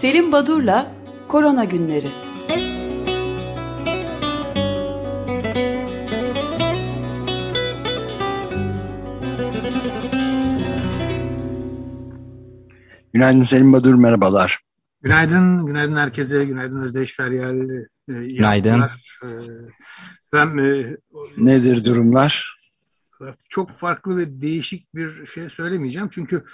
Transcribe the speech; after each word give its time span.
Selim 0.00 0.32
Badur'la 0.32 0.92
Korona 1.28 1.64
Günleri. 1.64 2.08
Günaydın 13.12 13.42
Selim 13.42 13.72
Badur, 13.72 13.94
merhabalar. 13.94 14.58
Günaydın, 15.02 15.66
günaydın 15.66 15.96
herkese, 15.96 16.44
günaydın 16.44 16.80
Özdeş 16.80 17.16
Feryal. 17.16 17.70
E, 17.70 17.82
günaydın. 18.08 18.80
E, 18.80 19.28
ben, 20.32 20.58
e, 20.58 20.96
Nedir 21.36 21.84
durumlar? 21.84 22.55
Çok 23.48 23.76
farklı 23.76 24.16
ve 24.16 24.40
değişik 24.40 24.94
bir 24.94 25.26
şey 25.26 25.48
söylemeyeceğim. 25.48 26.08
Çünkü 26.10 26.44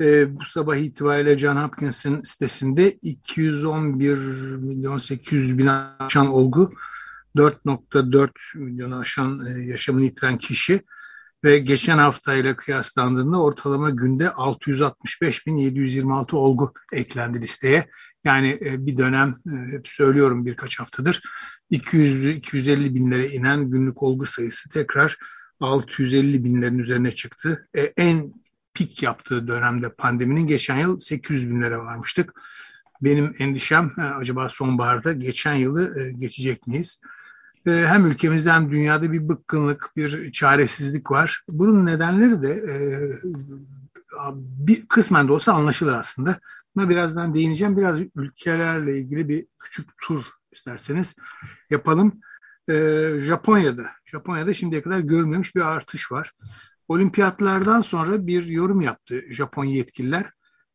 e, 0.00 0.36
bu 0.36 0.44
sabah 0.44 0.76
itibariyle 0.76 1.38
John 1.38 1.56
Hopkins'in 1.56 2.20
sitesinde 2.20 2.92
211 2.92 4.16
milyon 4.56 4.98
800 4.98 5.58
bin 5.58 5.66
aşan 5.66 6.26
olgu, 6.26 6.72
4.4 7.36 8.58
milyonu 8.58 8.98
aşan 8.98 9.46
e, 9.46 9.64
yaşamını 9.64 10.04
yitiren 10.04 10.38
kişi 10.38 10.82
ve 11.44 11.58
geçen 11.58 11.98
haftayla 11.98 12.56
kıyaslandığında 12.56 13.42
ortalama 13.42 13.90
günde 13.90 14.26
665.726 14.26 16.36
olgu 16.36 16.72
eklendi 16.92 17.42
listeye. 17.42 17.86
Yani 18.24 18.58
e, 18.64 18.86
bir 18.86 18.98
dönem 18.98 19.36
e, 19.46 19.50
hep 19.72 19.88
söylüyorum 19.88 20.46
birkaç 20.46 20.80
haftadır 20.80 21.22
200-250 21.70 22.94
binlere 22.94 23.28
inen 23.28 23.70
günlük 23.70 24.02
olgu 24.02 24.26
sayısı 24.26 24.68
tekrar 24.68 25.18
650 25.62 26.44
binlerin 26.44 26.78
üzerine 26.78 27.10
çıktı. 27.10 27.68
E, 27.76 27.80
en 27.80 28.32
pik 28.74 29.02
yaptığı 29.02 29.46
dönemde 29.46 29.94
pandeminin 29.94 30.46
geçen 30.46 30.76
yıl 30.76 31.00
800 31.00 31.50
binlere 31.50 31.78
varmıştık. 31.78 32.40
Benim 33.02 33.32
endişem 33.38 33.92
acaba 34.18 34.48
sonbaharda 34.48 35.12
geçen 35.12 35.54
yılı 35.54 36.10
geçecek 36.10 36.66
miyiz? 36.66 37.00
Ee, 37.66 37.70
hem 37.70 38.06
ülkemizde 38.06 38.52
hem 38.52 38.70
dünyada 38.70 39.12
bir 39.12 39.28
bıkkınlık, 39.28 39.90
bir 39.96 40.32
çaresizlik 40.32 41.10
var. 41.10 41.44
Bunun 41.48 41.86
nedenleri 41.86 42.42
de 42.42 42.50
e, 42.50 42.74
bir 44.36 44.86
kısmen 44.88 45.28
de 45.28 45.32
olsa 45.32 45.52
anlaşılır 45.52 45.92
aslında. 45.92 46.38
Buna 46.76 46.88
birazdan 46.88 47.34
değineceğim. 47.34 47.76
Biraz 47.76 48.00
ülkelerle 48.16 48.98
ilgili 48.98 49.28
bir 49.28 49.46
küçük 49.60 49.88
tur 49.98 50.24
isterseniz 50.52 51.16
yapalım. 51.70 52.20
Ee, 52.68 53.10
Japonya'da, 53.20 53.90
Japonya'da 54.04 54.54
şimdiye 54.54 54.82
kadar 54.82 54.98
görülmemiş 54.98 55.54
bir 55.54 55.60
artış 55.60 56.12
var. 56.12 56.32
Olimpiyatlardan 56.88 57.80
sonra 57.80 58.26
bir 58.26 58.46
yorum 58.46 58.80
yaptı 58.80 59.22
Japon 59.30 59.64
yetkililer 59.64 60.30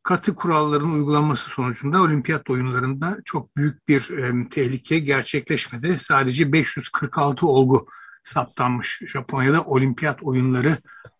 katı 0.07 0.35
kuralların 0.35 0.91
uygulanması 0.91 1.49
sonucunda 1.49 2.01
olimpiyat 2.01 2.49
oyunlarında 2.49 3.17
çok 3.25 3.57
büyük 3.57 3.87
bir 3.87 4.09
e, 4.09 4.49
tehlike 4.49 4.99
gerçekleşmedi. 4.99 5.97
Sadece 5.99 6.51
546 6.51 7.47
olgu 7.47 7.87
saptanmış 8.23 9.01
Japonya'da 9.07 9.63
olimpiyat 9.63 10.23
oyunları 10.23 10.77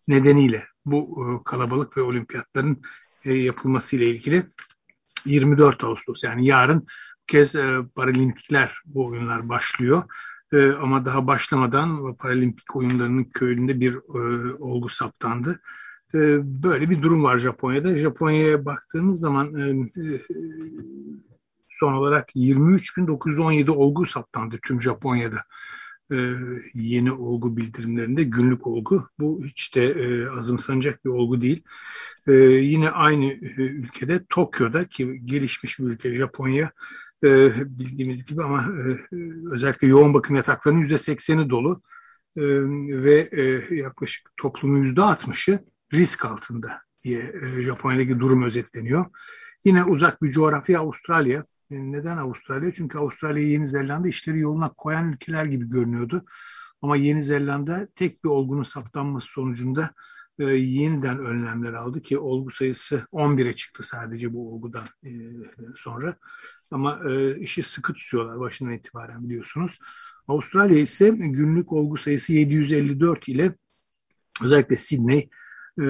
nedeniyle 0.08 0.64
bu 0.84 1.24
e, 1.24 1.44
kalabalık 1.44 1.96
ve 1.96 2.02
olimpiyatların 2.02 2.82
e, 3.24 3.34
yapılması 3.34 3.96
ile 3.96 4.10
ilgili 4.10 4.42
24 5.24 5.84
Ağustos 5.84 6.24
yani 6.24 6.46
yarın 6.46 6.86
kez 7.26 7.56
e, 7.56 7.78
paralimpikler 7.94 8.78
bu 8.84 9.06
oyunlar 9.06 9.48
başlıyor. 9.48 10.02
E, 10.52 10.70
ama 10.72 11.04
daha 11.04 11.26
başlamadan 11.26 12.14
paralimpik 12.14 12.76
oyunlarının 12.76 13.24
köyünde 13.24 13.80
bir 13.80 13.94
e, 13.94 14.54
olgu 14.54 14.88
saptandı. 14.88 15.60
Ee, 16.14 16.38
böyle 16.62 16.90
bir 16.90 17.02
durum 17.02 17.24
var 17.24 17.38
Japonya'da. 17.38 17.98
Japonya'ya 17.98 18.64
baktığımız 18.64 19.20
zaman 19.20 19.54
e, 19.54 19.70
e, 20.02 20.20
son 21.70 21.92
olarak 21.92 22.36
23.917 22.36 23.70
olgu 23.70 24.06
saptandı 24.06 24.58
tüm 24.62 24.82
Japonya'da. 24.82 25.36
Ee, 26.12 26.32
yeni 26.74 27.12
olgu 27.12 27.56
bildirimlerinde 27.56 28.24
günlük 28.24 28.66
olgu. 28.66 29.08
Bu 29.18 29.44
hiç 29.44 29.74
de 29.74 29.84
e, 29.84 30.28
azımsanacak 30.28 31.04
bir 31.04 31.10
olgu 31.10 31.40
değil. 31.40 31.62
Ee, 32.28 32.32
yine 32.42 32.90
aynı 32.90 33.32
ülkede 33.56 34.24
Tokyo'da 34.28 34.84
ki 34.84 35.20
gelişmiş 35.24 35.78
bir 35.78 35.84
ülke 35.84 36.16
Japonya 36.16 36.70
bildiğimiz 37.22 38.26
gibi 38.26 38.42
ama 38.42 38.64
özellikle 39.50 39.86
yoğun 39.86 40.14
bakım 40.14 40.36
yataklarının 40.36 40.80
yüzde 40.80 40.98
sekseni 40.98 41.50
dolu 41.50 41.82
ve 42.36 43.28
yaklaşık 43.70 44.30
toplumun 44.36 44.82
yüzde 44.82 45.02
altmışı 45.02 45.58
risk 45.94 46.24
altında 46.24 46.80
diye 47.04 47.32
e, 47.42 47.62
Japonya'daki 47.62 48.20
durum 48.20 48.42
özetleniyor. 48.42 49.04
Yine 49.64 49.84
uzak 49.84 50.22
bir 50.22 50.30
coğrafya 50.30 50.80
Avustralya. 50.80 51.44
E, 51.70 51.92
neden 51.92 52.16
Avustralya? 52.16 52.72
Çünkü 52.72 52.98
Avustralya 52.98 53.48
Yeni 53.48 53.66
Zelanda 53.66 54.08
işleri 54.08 54.38
yoluna 54.38 54.68
koyan 54.68 55.12
ülkeler 55.12 55.44
gibi 55.44 55.68
görünüyordu. 55.68 56.24
Ama 56.82 56.96
Yeni 56.96 57.22
Zelanda 57.22 57.88
tek 57.94 58.24
bir 58.24 58.28
olgunun 58.28 58.62
saptanması 58.62 59.26
sonucunda 59.26 59.90
e, 60.38 60.44
yeniden 60.44 61.18
önlemler 61.18 61.72
aldı 61.72 62.02
ki 62.02 62.18
olgu 62.18 62.50
sayısı 62.50 63.06
11'e 63.12 63.56
çıktı 63.56 63.82
sadece 63.82 64.32
bu 64.32 64.54
olgudan 64.54 64.84
e, 65.04 65.10
sonra. 65.76 66.16
Ama 66.70 67.00
e, 67.10 67.38
işi 67.40 67.62
sıkı 67.62 67.92
tutuyorlar 67.92 68.40
başından 68.40 68.72
itibaren 68.72 69.24
biliyorsunuz. 69.24 69.78
Avustralya 70.28 70.78
ise 70.78 71.08
günlük 71.08 71.72
olgu 71.72 71.96
sayısı 71.96 72.32
754 72.32 73.28
ile 73.28 73.54
özellikle 74.42 74.76
Sydney 74.76 75.30
e, 75.78 75.84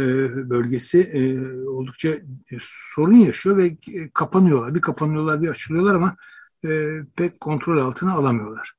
bölgesi 0.50 1.00
e, 1.00 1.50
oldukça 1.68 2.08
e, 2.08 2.56
sorun 2.60 3.14
yaşıyor 3.14 3.56
ve 3.56 3.76
kapanıyorlar. 4.14 4.74
Bir 4.74 4.80
kapanıyorlar 4.80 5.42
bir 5.42 5.48
açılıyorlar 5.48 5.94
ama 5.94 6.16
pek 7.16 7.40
kontrol 7.40 7.78
altına 7.78 8.12
alamıyorlar. 8.12 8.72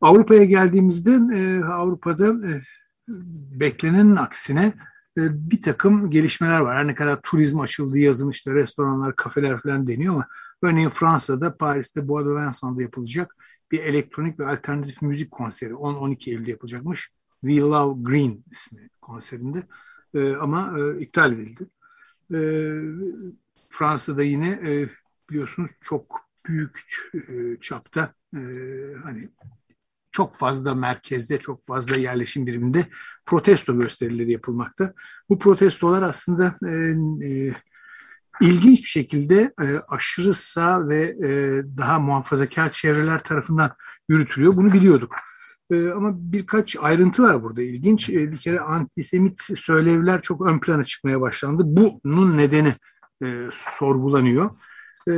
Avrupa'ya 0.00 0.44
geldiğimizde 0.44 1.20
Avrupa'da 1.64 2.34
beklenenin 3.60 4.16
aksine 4.16 4.72
bir 5.16 5.60
takım 5.60 6.10
gelişmeler 6.10 6.60
var. 6.60 6.76
Her 6.76 6.86
ne 6.86 6.94
kadar 6.94 7.20
turizm 7.22 7.60
açıldı 7.60 7.98
yazın 7.98 8.30
işte 8.30 8.54
restoranlar, 8.54 9.16
kafeler 9.16 9.58
falan 9.58 9.86
deniyor 9.86 10.14
ama 10.14 10.26
örneğin 10.62 10.88
Fransa'da, 10.88 11.56
Paris'te, 11.56 12.08
Bois 12.08 12.26
de 12.26 12.30
Vincennes'da 12.30 12.82
yapılacak 12.82 13.36
bir 13.70 13.78
elektronik 13.78 14.38
ve 14.38 14.46
alternatif 14.46 15.02
müzik 15.02 15.30
konseri 15.30 15.72
10-12 15.72 16.30
Eylül'de 16.30 16.50
yapılacakmış. 16.50 17.10
We 17.40 17.60
Love 17.60 18.02
Green 18.02 18.44
ismi 18.50 18.88
konserinde 19.00 19.62
e, 20.14 20.34
ama 20.34 20.78
e, 20.78 21.00
iptal 21.00 21.32
edildi. 21.32 21.64
E, 22.34 22.38
Fransa'da 23.70 24.22
yine 24.22 24.48
e, 24.48 24.88
biliyorsunuz 25.30 25.70
çok 25.80 26.20
büyük 26.46 26.84
e, 27.14 27.56
çapta 27.60 28.14
e, 28.34 28.40
hani 29.02 29.28
çok 30.12 30.36
fazla 30.36 30.74
merkezde, 30.74 31.38
çok 31.38 31.66
fazla 31.66 31.96
yerleşim 31.96 32.46
biriminde 32.46 32.86
protesto 33.26 33.78
gösterileri 33.78 34.32
yapılmakta. 34.32 34.94
Bu 35.28 35.38
protestolar 35.38 36.02
aslında 36.02 36.58
e, 36.66 36.72
e, 37.28 37.52
ilginç 38.40 38.78
bir 38.78 38.88
şekilde 38.88 39.52
e, 39.62 39.66
aşırı 39.88 40.34
sağ 40.34 40.88
ve 40.88 41.16
e, 41.24 41.30
daha 41.78 41.98
muhafazakar 41.98 42.70
çevreler 42.70 43.18
tarafından 43.18 43.72
yürütülüyor. 44.08 44.56
Bunu 44.56 44.72
biliyorduk. 44.72 45.14
Ee, 45.70 45.90
ama 45.90 46.12
birkaç 46.14 46.76
ayrıntı 46.80 47.22
var 47.22 47.42
burada 47.42 47.62
ilginç. 47.62 48.10
Ee, 48.10 48.32
bir 48.32 48.36
kere 48.36 48.60
antisemit 48.60 49.40
söylevler 49.56 50.22
çok 50.22 50.46
ön 50.46 50.60
plana 50.60 50.84
çıkmaya 50.84 51.20
başlandı. 51.20 51.62
Bunun 51.66 52.38
nedeni 52.38 52.74
e, 53.22 53.46
sorgulanıyor. 53.52 54.50
E, 55.08 55.12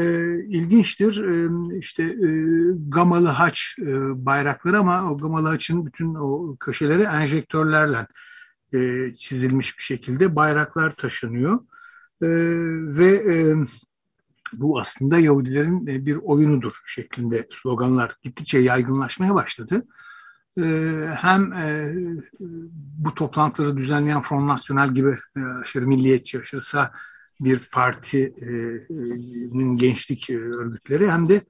ilginçtir 0.44 1.25
e, 1.25 1.49
işte 1.78 2.03
e, 2.03 2.28
Gamalı 2.89 3.28
Haç 3.28 3.77
e, 3.78 3.87
bayrakları 4.27 4.78
ama 4.78 5.12
o 5.12 5.19
Gamalı 5.19 5.49
Haç'ın 5.49 5.87
bütün 5.87 6.15
o 6.15 6.56
köşeleri 6.56 7.03
enjektörlerle 7.03 8.06
e, 8.75 9.12
çizilmiş 9.12 9.78
bir 9.78 9.83
şekilde 9.83 10.37
bayraklar 10.37 10.91
taşınıyor. 10.91 11.59
E, 12.22 12.28
ve 12.98 13.09
e, 13.09 13.54
bu 14.53 14.80
aslında 14.80 15.19
Yahudilerin 15.19 15.86
e, 15.86 16.07
bir 16.07 16.16
oyunudur 16.16 16.72
şeklinde 16.86 17.47
sloganlar 17.51 18.13
gittikçe 18.22 18.59
yaygınlaşmaya 18.59 19.34
başladı. 19.34 19.84
Ee, 20.59 21.07
hem 21.16 21.53
e, 21.53 21.95
bu 22.98 23.15
toplantıları 23.15 23.77
düzenleyen 23.77 24.22
Front 24.22 24.48
National 24.48 24.95
gibi 24.95 25.19
e, 25.36 25.41
aşırı 25.41 25.86
milliyetçi, 25.86 26.41
aşırı 26.41 26.91
bir 27.41 27.59
partinin 27.72 29.77
gençlik 29.77 30.30
e, 30.30 30.39
örgütleri 30.39 31.10
hem 31.10 31.28
de 31.28 31.41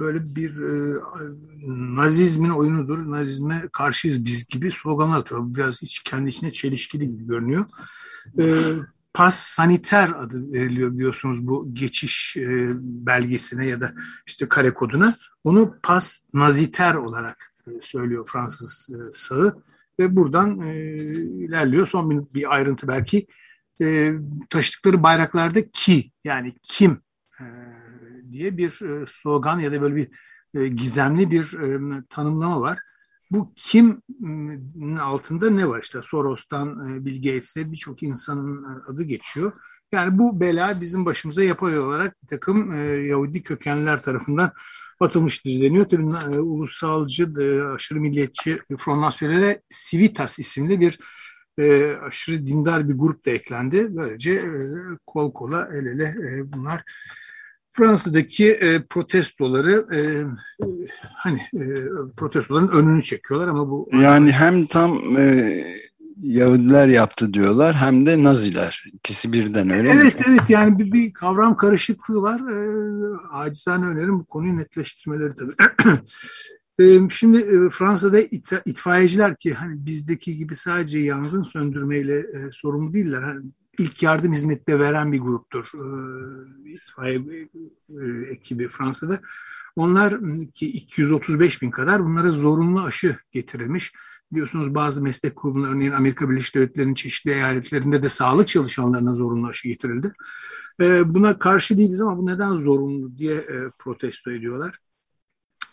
böyle 0.00 0.36
bir 0.36 0.56
nazizmin 1.96 2.50
oyunudur, 2.50 3.10
nazizme 3.10 3.68
karşıyız 3.72 4.24
biz 4.24 4.48
gibi 4.48 4.72
sloganlar 4.72 5.20
atıyor. 5.20 5.40
Biraz 5.44 5.82
hiç 5.82 6.02
kendi 6.02 6.28
içine 6.28 6.52
çelişkili 6.52 7.08
gibi 7.08 7.26
görünüyor. 7.26 7.64
Pas 9.14 9.34
saniter 9.34 10.08
adı 10.08 10.52
veriliyor 10.52 10.92
biliyorsunuz 10.92 11.46
bu 11.46 11.74
geçiş 11.74 12.36
belgesine 12.80 13.66
ya 13.66 13.80
da 13.80 13.92
işte 14.26 14.48
kare 14.48 14.74
koduna. 14.74 15.14
Onu 15.44 15.74
pas 15.82 16.18
naziter 16.34 16.94
olarak 16.94 17.50
söylüyor 17.80 18.28
Fransız 18.32 18.90
e, 18.90 19.12
sağı 19.12 19.62
ve 19.98 20.16
buradan 20.16 20.60
e, 20.60 20.96
ilerliyor. 21.16 21.86
Son 21.86 22.10
bir, 22.10 22.34
bir 22.34 22.54
ayrıntı 22.54 22.88
belki 22.88 23.26
e, 23.80 24.12
taşıdıkları 24.50 25.02
bayraklarda 25.02 25.70
ki 25.70 26.12
yani 26.24 26.54
kim 26.62 27.00
diye 28.32 28.56
bir 28.56 28.70
slogan 29.08 29.58
ya 29.58 29.72
da 29.72 29.82
böyle 29.82 29.96
bir 29.96 30.08
gizemli 30.66 31.30
bir 31.30 31.56
tanımlama 32.08 32.60
var. 32.60 32.78
Bu 33.30 33.52
kimin 33.56 34.96
altında 34.96 35.50
ne 35.50 35.68
var 35.68 35.80
işte 35.82 36.00
Soros'tan 36.02 37.04
Bill 37.04 37.16
Gates'e 37.16 37.72
birçok 37.72 38.02
insanın 38.02 38.64
adı 38.86 39.02
geçiyor. 39.02 39.52
Yani 39.92 40.18
bu 40.18 40.40
bela 40.40 40.80
bizim 40.80 41.06
başımıza 41.06 41.42
yapay 41.42 41.78
olarak 41.78 42.22
bir 42.22 42.28
takım 42.28 42.72
Yahudi 43.08 43.42
kökenler 43.42 44.02
tarafından 44.02 44.52
atılmış 45.00 45.44
düzenliyor. 45.44 45.88
Tabii 45.88 46.40
ulusalcı, 46.40 47.32
aşırı 47.74 48.00
milliyetçi 48.00 48.58
Front 48.78 49.00
National'e 49.00 49.62
Civitas 49.68 50.38
isimli 50.38 50.80
bir 50.80 51.00
aşırı 52.02 52.46
dindar 52.46 52.88
bir 52.88 52.94
grup 52.94 53.26
da 53.26 53.30
eklendi. 53.30 53.96
Böylece 53.96 54.44
kol 55.06 55.32
kola 55.32 55.68
el 55.72 55.86
ele 55.86 56.14
bunlar 56.52 56.84
Fransa'daki 57.72 58.50
e, 58.50 58.82
protestoları 58.82 59.86
e, 59.94 60.00
hani 61.14 61.38
e, 61.54 61.64
protestoların 62.16 62.68
önünü 62.68 63.02
çekiyorlar 63.02 63.48
ama 63.48 63.70
bu 63.70 63.88
yani 63.92 64.32
hem 64.32 64.66
tam 64.66 65.16
e, 65.18 65.54
Yahudiler 66.22 66.88
yaptı 66.88 67.34
diyorlar 67.34 67.76
hem 67.76 68.06
de 68.06 68.22
Naziler. 68.22 68.84
İkisi 68.92 69.32
birden 69.32 69.70
öyle 69.70 69.88
Evet 69.90 70.20
mi? 70.20 70.24
evet 70.28 70.50
yani 70.50 70.78
bir, 70.78 70.92
bir 70.92 71.12
kavram 71.12 71.56
karışıklığı 71.56 72.22
var. 72.22 72.40
E, 72.40 72.56
acizane 73.32 73.86
önerim 73.86 74.18
bu 74.20 74.24
konuyu 74.24 74.56
netleştirmeleri 74.56 75.32
tabii. 75.34 75.52
e, 76.80 77.10
şimdi 77.10 77.38
e, 77.38 77.70
Fransa'da 77.70 78.20
it, 78.20 78.52
itfaiyeciler 78.66 79.36
ki 79.36 79.54
hani 79.54 79.86
bizdeki 79.86 80.36
gibi 80.36 80.56
sadece 80.56 80.98
yangın 80.98 81.42
söndürmeyle 81.42 82.18
e, 82.18 82.50
sorumlu 82.52 82.94
değiller. 82.94 83.22
Hani 83.22 83.40
ilk 83.80 84.02
yardım 84.02 84.32
hizmeti 84.32 84.66
de 84.66 84.78
veren 84.78 85.12
bir 85.12 85.20
gruptur 85.20 85.70
e, 85.74 86.72
itfaiye 86.72 87.20
e, 87.88 88.06
ekibi 88.30 88.68
Fransa'da. 88.68 89.20
Onlar 89.76 90.20
ki 90.54 90.66
235 90.66 91.62
bin 91.62 91.70
kadar 91.70 92.04
bunlara 92.04 92.28
zorunlu 92.28 92.82
aşı 92.82 93.16
getirilmiş 93.32 93.92
Biliyorsunuz 94.32 94.74
bazı 94.74 95.02
meslek 95.02 95.32
grubunda 95.36 95.68
örneğin 95.68 95.92
Amerika 95.92 96.30
Birleşik 96.30 96.54
Devletleri'nin 96.54 96.94
çeşitli 96.94 97.30
eyaletlerinde 97.30 98.02
de 98.02 98.08
sağlık 98.08 98.48
çalışanlarına 98.48 99.14
zorunlu 99.14 99.46
aşı 99.46 99.68
getirildi. 99.68 100.12
E, 100.80 101.14
buna 101.14 101.38
karşı 101.38 101.78
değiliz 101.78 102.00
ama 102.00 102.18
bu 102.18 102.26
neden 102.26 102.54
zorunlu 102.54 103.18
diye 103.18 103.44
protesto 103.78 104.30
ediyorlar. 104.30 104.78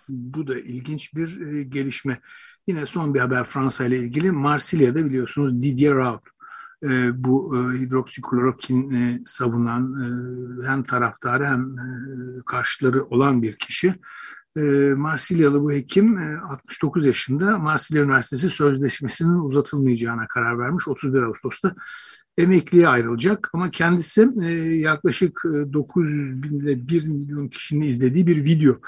Bu 0.09 0.47
da 0.47 0.59
ilginç 0.59 1.15
bir 1.15 1.61
gelişme. 1.61 2.19
Yine 2.67 2.85
son 2.85 3.13
bir 3.13 3.19
haber 3.19 3.43
Fransa 3.43 3.85
ile 3.85 3.97
ilgili. 3.99 4.31
Marsilya'da 4.31 5.05
biliyorsunuz 5.05 5.61
Didier 5.61 5.95
Raoult 5.95 6.21
e, 6.83 7.23
bu 7.23 7.57
e, 7.57 7.79
hidroksiklorokin 7.79 8.91
e, 8.91 9.19
savunan 9.25 9.93
e, 10.01 10.67
hem 10.67 10.83
taraftarı 10.83 11.45
hem 11.45 11.61
e, 11.61 11.85
karşıları 12.45 13.05
olan 13.05 13.41
bir 13.41 13.53
kişi 13.53 13.93
e, 14.57 14.93
Marsilyalı 14.97 15.63
bu 15.63 15.71
hekim 15.71 16.17
69 16.17 17.05
e, 17.05 17.07
yaşında 17.07 17.57
Marsilya 17.57 18.03
Üniversitesi 18.03 18.49
sözleşmesinin 18.49 19.39
uzatılmayacağına 19.39 20.27
karar 20.27 20.59
vermiş. 20.59 20.87
31 20.87 21.21
Ağustos'ta 21.21 21.75
emekliye 22.37 22.87
ayrılacak 22.87 23.49
ama 23.53 23.71
kendisi 23.71 24.29
e, 24.43 24.47
yaklaşık 24.75 25.41
900 25.45 26.43
bin 26.43 26.59
ile 26.59 26.87
1 26.87 27.07
milyon 27.07 27.47
kişinin 27.47 27.81
izlediği 27.81 28.27
bir 28.27 28.45
video 28.45 28.79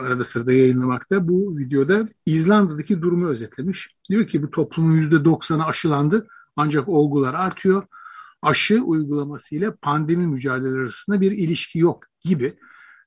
arada 0.00 0.24
sırada 0.24 0.52
yayınlamakta. 0.52 1.28
Bu 1.28 1.58
videoda 1.58 2.08
İzlanda'daki 2.26 3.02
durumu 3.02 3.28
özetlemiş. 3.28 3.96
Diyor 4.10 4.26
ki 4.26 4.42
bu 4.42 4.50
toplumun 4.50 5.02
%90'ı 5.02 5.64
aşılandı 5.64 6.26
ancak 6.56 6.88
olgular 6.88 7.34
artıyor. 7.34 7.82
Aşı 8.42 8.82
uygulaması 8.82 9.54
ile 9.56 9.74
pandemi 9.74 10.26
mücadele 10.26 10.74
arasında 10.74 11.20
bir 11.20 11.32
ilişki 11.32 11.78
yok 11.78 12.04
gibi 12.20 12.54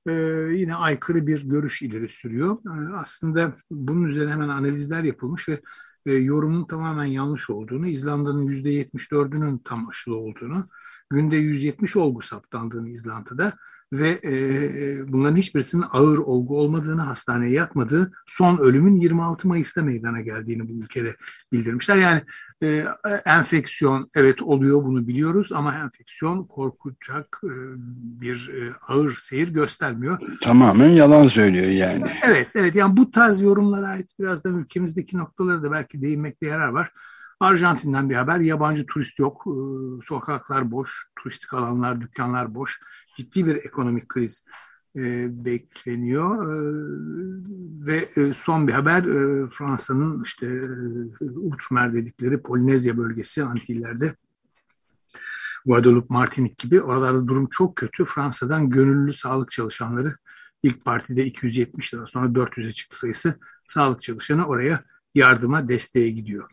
e, 0.08 0.12
yine 0.52 0.76
aykırı 0.76 1.28
bir 1.28 1.50
görüş 1.50 1.82
ileri 1.82 2.08
sürüyor. 2.08 2.58
E, 2.66 2.96
aslında 2.96 3.56
bunun 3.72 4.04
üzerine 4.04 4.32
hemen 4.32 4.50
analizler 4.50 5.04
yapılmış 5.04 5.50
ve 5.50 5.60
e, 6.06 6.12
yorumun 6.14 6.66
tamamen 6.68 7.06
yanlış 7.06 7.50
olduğunu, 7.50 7.88
İzlanda'nın 7.88 8.48
%74'ünün 8.48 9.58
tam 9.58 9.90
aşılı 9.90 10.16
olduğunu, 10.16 10.70
günde 11.10 11.38
170 11.38 11.96
olgu 11.96 12.22
saptandığını 12.22 12.90
İzlanda'da 12.90 13.54
ve 13.94 14.10
e, 14.24 14.32
bunların 15.12 15.36
hiçbirisinin 15.36 15.86
ağır 15.92 16.18
olgu 16.18 16.60
olmadığını, 16.60 17.02
hastaneye 17.02 17.52
yatmadığı, 17.52 18.12
son 18.26 18.58
ölümün 18.58 18.96
26 18.96 19.48
Mayıs'ta 19.48 19.84
meydana 19.84 20.22
geldiğini 20.22 20.70
bu 20.70 20.84
ülkede 20.84 21.16
bildirmişler. 21.52 21.98
Yani 21.98 22.22
e, 22.64 22.86
enfeksiyon 23.26 24.10
evet 24.16 24.42
oluyor 24.42 24.84
bunu 24.84 25.08
biliyoruz 25.08 25.52
ama 25.52 25.76
enfeksiyon 25.76 26.44
korkacak 26.44 27.42
e, 27.44 27.52
bir 28.22 28.50
e, 28.50 28.74
ağır 28.88 29.16
seyir 29.16 29.48
göstermiyor. 29.48 30.18
Tamamen 30.42 30.90
yalan 30.90 31.28
söylüyor 31.28 31.68
yani. 31.68 32.04
Evet, 32.24 32.48
evet 32.56 32.76
yani 32.76 32.98
bu 32.98 33.12
tarz 33.12 33.42
yorumlara 33.42 33.88
ait 33.88 34.20
birazdan 34.20 34.60
ülkemizdeki 34.60 35.18
noktaları 35.18 35.64
da 35.64 35.72
belki 35.72 36.02
değinmekte 36.02 36.48
yarar 36.48 36.70
var. 36.70 36.92
Arjantin'den 37.40 38.10
bir 38.10 38.16
haber. 38.16 38.40
Yabancı 38.40 38.86
turist 38.86 39.20
yok. 39.20 39.44
E, 39.48 39.56
sokaklar 40.06 40.72
boş. 40.72 41.06
Turistik 41.16 41.54
alanlar, 41.54 42.02
dükkanlar 42.02 42.56
boş. 42.56 42.80
Ciddi 43.18 43.46
bir 43.46 43.56
ekonomik 43.56 44.10
kriz 44.10 44.46
e, 44.96 45.28
bekleniyor. 45.46 46.54
E, 46.54 46.58
ve 47.88 48.08
e, 48.16 48.34
son 48.34 48.68
bir 48.68 48.74
haber 48.74 49.04
e, 49.04 49.50
Fransa'nın 49.50 50.24
işte 50.24 50.46
e, 51.22 51.24
Ultmer 51.24 51.94
dedikleri 51.94 52.42
Polinezya 52.42 52.98
bölgesi 52.98 53.44
Antillerde 53.44 54.16
Guadeloupe, 55.66 56.14
Martinik 56.14 56.58
gibi 56.58 56.82
oralarda 56.82 57.28
durum 57.28 57.48
çok 57.52 57.76
kötü. 57.76 58.06
Fransa'dan 58.06 58.70
gönüllü 58.70 59.14
sağlık 59.14 59.52
çalışanları 59.52 60.14
ilk 60.64 60.86
partide 60.86 61.26
270 61.26 61.94
lira 61.94 62.08
sonra 62.08 62.26
400'e 62.26 62.72
çıktı 62.72 63.00
sayısı 63.00 63.40
sağlık 63.68 64.02
çalışanı 64.02 64.48
oraya 64.48 64.84
yardıma 65.14 65.70
desteğe 65.70 66.10
gidiyor. 66.10 66.50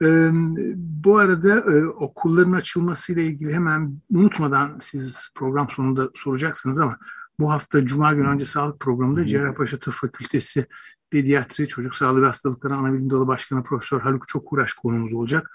Bu 0.00 1.18
arada 1.18 1.72
e, 1.72 1.86
okulların 1.86 2.52
açılmasıyla 2.52 3.22
ilgili 3.22 3.54
hemen 3.54 4.00
unutmadan 4.10 4.78
siz 4.80 5.28
program 5.34 5.68
sonunda 5.70 6.10
soracaksınız 6.14 6.78
ama 6.78 6.98
bu 7.40 7.50
hafta 7.50 7.86
Cuma 7.86 8.14
günü 8.14 8.28
önce 8.28 8.44
sağlık 8.44 8.80
programında 8.80 9.24
Cerrahpaşa 9.24 9.78
Tıp 9.78 9.94
Fakültesi 9.94 10.66
Pediatri 11.10 11.68
Çocuk 11.68 11.94
Sağlığı 11.94 12.22
ve 12.22 12.26
Hastalıkları 12.26 12.74
Anabilim 12.74 13.10
Dalı 13.10 13.26
Başkanı 13.26 13.62
Profesör 13.62 14.00
Haluk 14.00 14.28
Çokuraş 14.28 14.72
konumuz 14.72 15.12
olacak. 15.12 15.50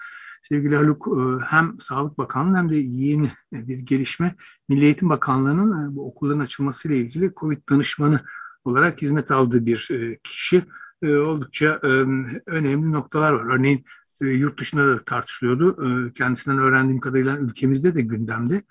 Sevgili 0.48 0.76
Haluk 0.76 1.08
e, 1.08 1.44
hem 1.44 1.80
Sağlık 1.80 2.18
Bakanlığı 2.18 2.56
hem 2.56 2.70
de 2.70 2.76
yeni 2.76 3.30
bir 3.52 3.78
gelişme 3.78 4.34
Milli 4.68 4.84
Eğitim 4.84 5.08
Bakanlığı'nın 5.08 5.92
e, 5.92 5.96
bu 5.96 6.08
okulların 6.08 6.40
açılmasıyla 6.40 6.96
ilgili 6.96 7.32
COVID 7.36 7.58
danışmanı 7.70 8.20
olarak 8.64 9.02
hizmet 9.02 9.30
aldığı 9.30 9.66
bir 9.66 9.90
kişi. 10.24 10.62
Oldukça 11.04 11.78
önemli 12.46 12.92
noktalar 12.92 13.32
var. 13.32 13.54
Örneğin 13.54 13.84
yurt 14.20 14.60
dışında 14.60 14.88
da 14.88 15.04
tartışılıyordu. 15.04 16.12
Kendisinden 16.12 16.58
öğrendiğim 16.58 17.00
kadarıyla 17.00 17.36
ülkemizde 17.36 17.94
de 17.94 18.02
gündemde 18.02 18.62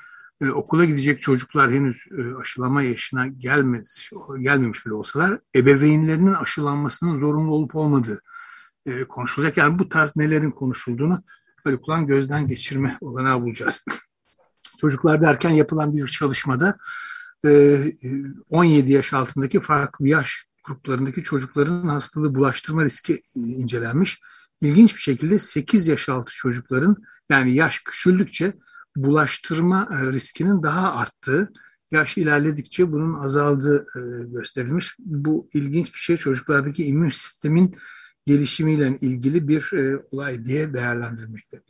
e, 0.42 0.50
okula 0.50 0.86
gidecek 0.86 1.22
çocuklar 1.22 1.72
henüz 1.72 2.06
e, 2.18 2.36
aşılama 2.36 2.82
yaşına 2.82 3.28
gelmez, 3.28 4.10
gelmemiş 4.40 4.86
bile 4.86 4.94
olsalar 4.94 5.40
ebeveynlerinin 5.56 6.34
aşılanmasının 6.34 7.16
zorunlu 7.16 7.54
olup 7.54 7.76
olmadığı 7.76 8.22
e, 8.86 9.04
konuşulacak. 9.04 9.58
Yani 9.58 9.80
bu 9.80 9.90
tarz 9.90 10.16
nelerin 10.16 10.52
konuşulduğunu 10.52 11.24
Haluk'lan 11.64 12.08
gözden 12.08 12.48
geçirme 12.48 12.98
olanağı 13.02 13.42
bulacağız. 13.42 13.86
Çocuklar 14.82 15.22
derken 15.22 15.50
yapılan 15.50 15.96
bir 15.96 16.08
çalışmada 16.08 16.78
e, 17.46 17.78
17 18.50 18.92
yaş 18.92 19.14
altındaki 19.14 19.60
farklı 19.60 20.08
yaş 20.08 20.46
gruplarındaki 20.64 21.24
çocukların 21.24 21.88
hastalığı 21.88 22.36
bulaştırma 22.36 22.84
riski 22.84 23.14
e, 23.14 23.40
incelenmiş. 23.40 24.20
İlginç 24.62 24.96
bir 24.96 25.02
şekilde 25.02 25.40
8 25.40 25.88
yaş 25.88 26.10
altı 26.10 26.34
çocukların 26.34 26.98
yani 27.30 27.54
yaş 27.54 27.80
küçüldükçe 27.80 28.54
bulaştırma 28.96 29.90
e, 29.92 30.12
riskinin 30.12 30.64
daha 30.64 30.94
arttığı, 30.94 31.54
yaş 31.92 32.18
ilerledikçe 32.18 32.92
bunun 32.92 33.14
azaldığı 33.14 33.86
e, 33.96 34.30
gösterilmiş. 34.32 34.96
Bu 35.00 35.48
ilginç 35.54 35.94
bir 35.94 36.00
şey 36.00 36.18
çocuklardaki 36.18 36.86
immün 36.86 37.10
sistemin 37.10 37.76
gelişimiyle 38.26 38.96
ilgili 39.02 39.48
bir 39.48 39.74
e, 39.74 39.98
olay 40.12 40.46
diye 40.46 40.74
değerlendirmekte. 40.74 41.62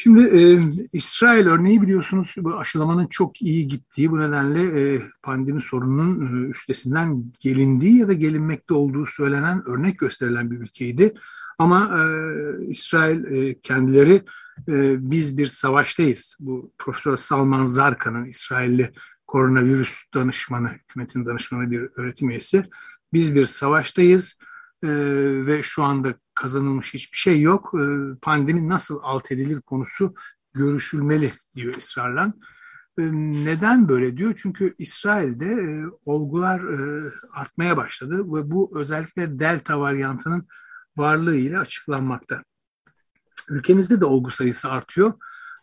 Şimdi 0.00 0.22
e, 0.22 0.58
İsrail 0.92 1.46
örneği 1.46 1.82
biliyorsunuz 1.82 2.34
bu 2.38 2.58
aşılamanın 2.58 3.06
çok 3.06 3.42
iyi 3.42 3.66
gittiği 3.66 4.10
bu 4.10 4.20
nedenle 4.20 4.80
e, 4.80 5.00
pandemi 5.22 5.62
sorununun 5.62 6.50
üstesinden 6.50 7.32
gelindiği 7.40 7.98
ya 7.98 8.08
da 8.08 8.12
gelinmekte 8.12 8.74
olduğu 8.74 9.06
söylenen 9.06 9.62
örnek 9.68 9.98
gösterilen 9.98 10.50
bir 10.50 10.58
ülkeydi. 10.58 11.14
Ama 11.58 11.98
e, 11.98 12.02
İsrail 12.66 13.24
e, 13.24 13.60
kendileri 13.60 14.22
e, 14.68 15.10
biz 15.10 15.38
bir 15.38 15.46
savaştayız. 15.46 16.36
Bu 16.40 16.72
Profesör 16.78 17.16
Salman 17.16 17.66
Zarkan'ın 17.66 18.24
İsrailli 18.24 18.92
koronavirüs 19.26 20.04
danışmanı, 20.14 20.68
hükümetin 20.68 21.26
danışmanı 21.26 21.70
bir 21.70 21.88
öğretim 21.96 22.30
üyesi. 22.30 22.64
Biz 23.12 23.34
bir 23.34 23.46
savaştayız 23.46 24.38
e, 24.82 24.88
ve 25.46 25.62
şu 25.62 25.82
anda 25.82 26.14
kazanılmış 26.34 26.94
hiçbir 26.94 27.18
şey 27.18 27.40
yok. 27.40 27.74
E, 27.74 27.84
pandemi 28.22 28.68
nasıl 28.68 28.98
alt 29.02 29.32
edilir 29.32 29.60
konusu 29.60 30.14
görüşülmeli 30.54 31.32
diyor 31.56 31.76
ısrarla. 31.76 32.32
neden 33.44 33.88
böyle 33.88 34.16
diyor? 34.16 34.34
Çünkü 34.42 34.74
İsrail'de 34.78 35.46
e, 35.46 35.84
olgular 36.04 36.60
e, 36.60 37.10
artmaya 37.32 37.76
başladı 37.76 38.18
ve 38.18 38.50
bu 38.50 38.72
özellikle 38.74 39.38
delta 39.38 39.80
varyantının 39.80 40.48
varlığı 40.98 41.36
ile 41.36 41.58
açıklanmakta. 41.58 42.42
Ülkemizde 43.48 44.00
de 44.00 44.04
olgu 44.04 44.30
sayısı 44.30 44.70
artıyor. 44.70 45.12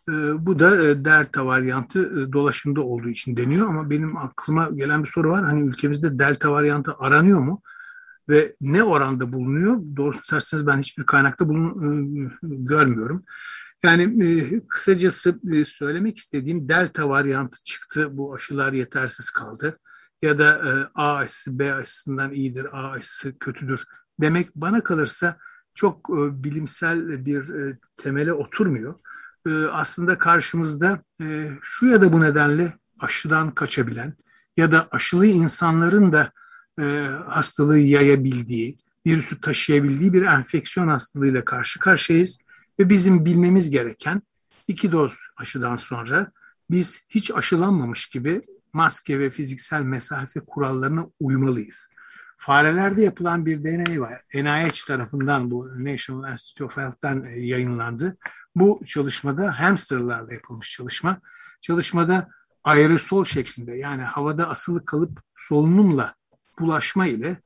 E, 0.08 0.12
bu 0.46 0.58
da 0.58 0.86
e, 0.86 1.04
delta 1.04 1.46
varyantı 1.46 2.20
e, 2.20 2.32
dolaşımda 2.32 2.80
olduğu 2.80 3.08
için 3.08 3.36
deniyor 3.36 3.68
ama 3.68 3.90
benim 3.90 4.16
aklıma 4.16 4.70
gelen 4.74 5.02
bir 5.04 5.08
soru 5.08 5.30
var. 5.30 5.44
Hani 5.44 5.68
ülkemizde 5.68 6.18
delta 6.18 6.52
varyantı 6.52 6.94
aranıyor 6.98 7.40
mu? 7.40 7.62
Ve 8.28 8.52
ne 8.60 8.82
oranda 8.82 9.32
bulunuyor? 9.32 9.76
Doğrusu 9.96 10.20
isterseniz 10.20 10.66
ben 10.66 10.78
hiçbir 10.78 11.06
kaynakta 11.06 11.48
bunu 11.48 11.68
e, 11.68 11.88
görmüyorum. 12.42 13.24
Yani 13.82 14.62
kısacası 14.68 15.40
söylemek 15.66 16.18
istediğim 16.18 16.68
delta 16.68 17.08
varyantı 17.08 17.64
çıktı. 17.64 18.16
Bu 18.16 18.34
aşılar 18.34 18.72
yetersiz 18.72 19.30
kaldı. 19.30 19.78
Ya 20.22 20.38
da 20.38 20.60
A 20.94 21.14
aşısı 21.14 21.58
B 21.58 21.74
aşısından 21.74 22.32
iyidir, 22.32 22.64
A 22.72 22.90
aşısı 22.90 23.38
kötüdür 23.38 23.84
demek 24.20 24.56
bana 24.56 24.82
kalırsa 24.82 25.38
çok 25.74 26.10
e, 26.10 26.44
bilimsel 26.44 27.26
bir 27.26 27.48
e, 27.48 27.78
temele 27.98 28.32
oturmuyor. 28.32 28.94
E, 29.46 29.50
aslında 29.50 30.18
karşımızda 30.18 31.02
e, 31.20 31.50
şu 31.62 31.86
ya 31.86 32.00
da 32.00 32.12
bu 32.12 32.20
nedenle 32.20 32.72
aşıdan 33.00 33.50
kaçabilen 33.50 34.14
ya 34.56 34.72
da 34.72 34.88
aşılı 34.90 35.26
insanların 35.26 36.12
da 36.12 36.32
e, 36.78 36.82
hastalığı 37.26 37.78
yayabildiği, 37.78 38.78
virüsü 39.06 39.40
taşıyabildiği 39.40 40.12
bir 40.12 40.22
enfeksiyon 40.22 40.88
hastalığıyla 40.88 41.44
karşı 41.44 41.80
karşıyayız. 41.80 42.38
Ve 42.78 42.88
bizim 42.88 43.24
bilmemiz 43.24 43.70
gereken 43.70 44.22
iki 44.68 44.92
doz 44.92 45.12
aşıdan 45.36 45.76
sonra 45.76 46.32
biz 46.70 47.00
hiç 47.08 47.30
aşılanmamış 47.30 48.06
gibi 48.06 48.42
maske 48.72 49.18
ve 49.18 49.30
fiziksel 49.30 49.82
mesafe 49.82 50.40
kurallarına 50.40 51.06
uymalıyız. 51.20 51.88
Farelerde 52.36 53.02
yapılan 53.02 53.46
bir 53.46 53.64
deney 53.64 54.00
var. 54.00 54.22
NIH 54.34 54.86
tarafından 54.86 55.50
bu 55.50 55.84
National 55.84 56.32
Institute 56.32 56.64
of 56.64 56.76
Health'tan 56.76 57.24
e, 57.24 57.40
yayınlandı. 57.40 58.16
Bu 58.54 58.82
çalışmada 58.86 59.60
hamsterlarla 59.60 60.34
yapılmış 60.34 60.72
çalışma. 60.72 61.20
Çalışmada 61.60 62.28
aerosol 62.64 63.24
şeklinde 63.24 63.76
yani 63.76 64.02
havada 64.02 64.48
asılı 64.48 64.84
kalıp 64.84 65.20
solunumla 65.36 66.14
bulaşma 66.58 67.06
ile 67.06 67.40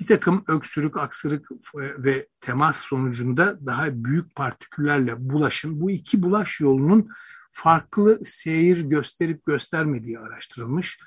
bir 0.00 0.06
takım 0.06 0.44
öksürük, 0.48 0.96
aksırık 0.96 1.48
ve 1.74 2.26
temas 2.40 2.76
sonucunda 2.76 3.66
daha 3.66 4.04
büyük 4.04 4.34
partiküllerle 4.34 5.30
bulaşın 5.30 5.80
bu 5.80 5.90
iki 5.90 6.22
bulaş 6.22 6.60
yolunun 6.60 7.08
farklı 7.50 8.20
seyir 8.24 8.80
gösterip 8.80 9.46
göstermediği 9.46 10.18
araştırılmış. 10.18 10.98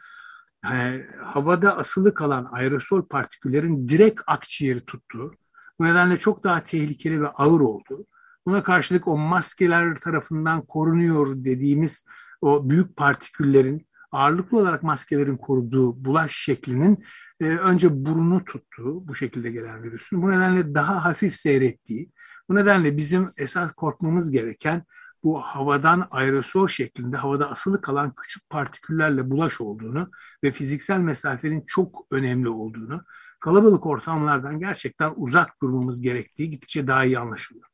Yani 0.63 1.03
havada 1.23 1.77
asılı 1.77 2.13
kalan 2.13 2.47
aerosol 2.51 3.07
partiküllerin 3.07 3.87
direkt 3.87 4.21
akciğeri 4.27 4.85
tuttuğu, 4.85 5.31
bu 5.79 5.85
nedenle 5.85 6.17
çok 6.17 6.43
daha 6.43 6.63
tehlikeli 6.63 7.21
ve 7.21 7.27
ağır 7.27 7.59
olduğu, 7.59 8.05
buna 8.45 8.63
karşılık 8.63 9.07
o 9.07 9.17
maskeler 9.17 9.95
tarafından 9.95 10.61
korunuyor 10.61 11.27
dediğimiz 11.35 12.05
o 12.41 12.69
büyük 12.69 12.95
partiküllerin 12.95 13.87
ağırlıklı 14.11 14.57
olarak 14.57 14.83
maskelerin 14.83 15.37
koruduğu 15.37 16.05
bulaş 16.05 16.35
şeklinin 16.35 17.05
e, 17.39 17.45
önce 17.45 18.05
burnu 18.05 18.45
tuttuğu 18.45 19.07
bu 19.07 19.15
şekilde 19.15 19.51
gelen 19.51 19.83
virüsün. 19.83 20.21
Bu 20.21 20.29
nedenle 20.29 20.75
daha 20.75 21.05
hafif 21.05 21.35
seyrettiği 21.35 22.11
bu 22.49 22.55
nedenle 22.55 22.97
bizim 22.97 23.31
esas 23.37 23.71
korkmamız 23.71 24.31
gereken 24.31 24.83
bu 25.27 25.39
havadan 25.39 26.07
aerosol 26.11 26.67
şeklinde 26.67 27.17
havada 27.17 27.51
asılı 27.51 27.81
kalan 27.81 28.13
küçük 28.15 28.49
partiküllerle 28.49 29.29
bulaş 29.29 29.61
olduğunu 29.61 30.11
ve 30.43 30.51
fiziksel 30.51 30.99
mesafenin 30.99 31.63
çok 31.67 32.05
önemli 32.11 32.49
olduğunu, 32.49 33.01
kalabalık 33.39 33.85
ortamlardan 33.85 34.59
gerçekten 34.59 35.13
uzak 35.15 35.61
durmamız 35.61 36.01
gerektiği 36.01 36.49
gittikçe 36.49 36.87
daha 36.87 37.05
iyi 37.05 37.19
anlaşılıyor. 37.19 37.65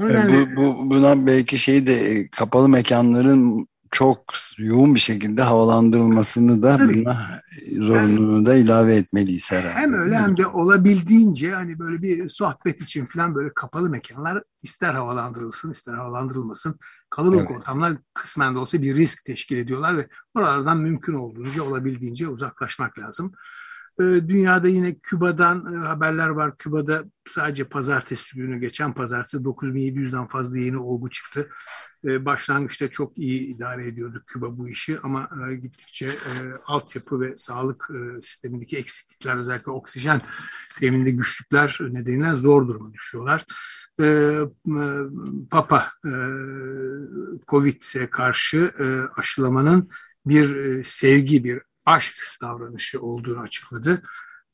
Bu, 0.00 0.06
nedenle, 0.06 0.56
bu, 0.56 0.62
bu, 0.62 0.90
buna 0.90 1.26
belki 1.26 1.58
şey 1.58 1.86
de 1.86 1.94
e, 1.94 2.28
kapalı 2.30 2.68
mekanların 2.68 3.68
çok 3.90 4.34
yoğun 4.58 4.94
bir 4.94 5.00
şekilde 5.00 5.42
havalandırılmasını 5.42 6.62
da 6.62 6.76
Tabii. 6.76 7.04
buna 7.04 7.42
zorunluluğunu 7.78 8.46
da 8.46 8.54
ilave 8.54 8.96
etmeliyiz 8.96 9.52
herhalde. 9.52 9.80
Hem 9.80 9.92
öyle 9.92 10.18
hem 10.18 10.36
de 10.36 10.46
olabildiğince 10.46 11.54
hani 11.54 11.78
böyle 11.78 12.02
bir 12.02 12.28
sohbet 12.28 12.80
için 12.80 13.06
falan 13.06 13.34
böyle 13.34 13.54
kapalı 13.54 13.90
mekanlar 13.90 14.42
ister 14.62 14.94
havalandırılsın 14.94 15.72
ister 15.72 15.94
havalandırılmasın. 15.94 16.78
Kalabalık 17.10 17.50
evet. 17.50 17.60
ortamlar 17.60 17.92
kısmen 18.14 18.54
de 18.54 18.58
olsa 18.58 18.82
bir 18.82 18.96
risk 18.96 19.24
teşkil 19.24 19.56
ediyorlar 19.56 19.96
ve 19.96 20.08
oralardan 20.34 20.78
mümkün 20.78 21.14
olduğunca 21.14 21.62
olabildiğince 21.62 22.28
uzaklaşmak 22.28 22.98
lazım. 22.98 23.32
Ee, 24.00 24.04
dünyada 24.28 24.68
yine 24.68 24.98
Küba'dan 24.98 25.74
e, 25.74 25.76
haberler 25.76 26.28
var. 26.28 26.56
Küba'da 26.56 27.04
sadece 27.28 27.64
pazartesi 27.64 28.36
günü 28.36 28.60
geçen 28.60 28.92
pazartesi 28.92 29.36
9700'den 29.36 30.26
fazla 30.26 30.58
yeni 30.58 30.78
olgu 30.78 31.10
çıktı. 31.10 31.48
Ee, 32.04 32.24
başlangıçta 32.24 32.88
çok 32.88 33.18
iyi 33.18 33.56
idare 33.56 33.86
ediyordu 33.86 34.22
Küba 34.26 34.58
bu 34.58 34.68
işi 34.68 34.98
ama 35.02 35.28
e, 35.50 35.54
gittikçe 35.54 36.06
e, 36.06 36.32
altyapı 36.66 37.20
ve 37.20 37.36
sağlık 37.36 37.88
sistemindeki 38.22 38.76
eksiklikler 38.76 39.36
özellikle 39.36 39.72
oksijen 39.72 40.20
temininde 40.80 41.10
güçlükler 41.10 41.78
nedeniyle 41.80 42.32
zor 42.32 42.68
duruma 42.68 42.92
düşüyorlar. 42.92 43.44
Ee, 44.00 44.40
Papa 45.50 45.88
Covid'e 47.48 48.10
karşı 48.10 48.70
aşılamanın 49.16 49.90
bir 50.26 50.84
sevgi, 50.84 51.44
bir 51.44 51.62
aşk 51.86 52.14
davranışı 52.42 53.00
olduğunu 53.00 53.40
açıkladı. 53.40 54.02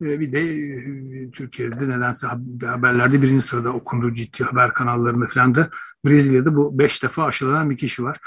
Ee, 0.03 0.21
bir 0.21 0.33
de 0.33 0.41
e, 0.41 1.31
Türkiye'de 1.31 1.89
nedense 1.89 2.27
haberlerde 2.67 3.23
birinci 3.23 3.47
sırada 3.47 3.73
okundu 3.73 4.15
ciddi 4.15 4.45
haber 4.45 4.73
kanallarında 4.75 5.27
falan 5.27 5.55
da 5.55 5.71
Brezilya'da 6.05 6.57
bu 6.57 6.79
beş 6.79 7.03
defa 7.03 7.25
aşılanan 7.25 7.71
bir 7.71 7.77
kişi 7.77 8.03
var. 8.03 8.21